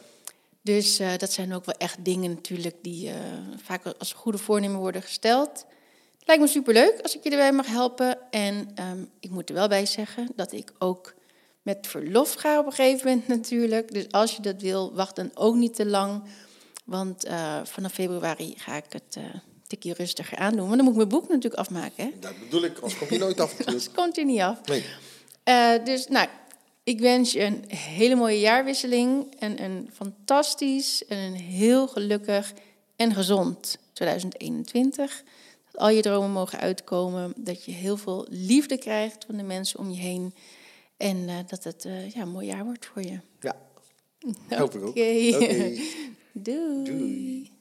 [0.62, 3.10] Dus dat zijn ook wel echt dingen natuurlijk die
[3.62, 5.66] vaak als goede voornemen worden gesteld.
[6.26, 8.18] Lijkt me superleuk als ik je erbij mag helpen.
[8.30, 11.14] En ehm, ik moet er wel bij zeggen dat ik ook
[11.62, 13.92] met verlof ga op een gegeven moment natuurlijk.
[13.92, 16.22] Dus als je dat wil, wacht dan ook niet te lang.
[16.84, 19.18] Want uh, vanaf februari ga ik het
[19.66, 20.68] tikje rustiger aandoen.
[20.68, 22.04] Want dan moet ik mijn boek natuurlijk afmaken.
[22.04, 22.10] Hè?
[22.20, 23.60] Dat bedoel ik, anders komt hij nooit af.
[23.66, 24.66] anders komt hij niet af.
[24.66, 24.84] Nee.
[25.44, 26.28] Uh, dus nou,
[26.84, 29.34] ik wens je een hele mooie jaarwisseling.
[29.38, 32.52] En een fantastisch en een heel gelukkig
[32.96, 35.22] en gezond 2021
[35.76, 37.32] al je dromen mogen uitkomen.
[37.36, 40.34] Dat je heel veel liefde krijgt van de mensen om je heen.
[40.96, 43.20] En uh, dat het uh, ja, een mooi jaar wordt voor je.
[43.40, 43.56] Ja,
[44.58, 44.88] hoop ik ook.
[44.88, 45.76] Oké.
[46.32, 47.55] Doei.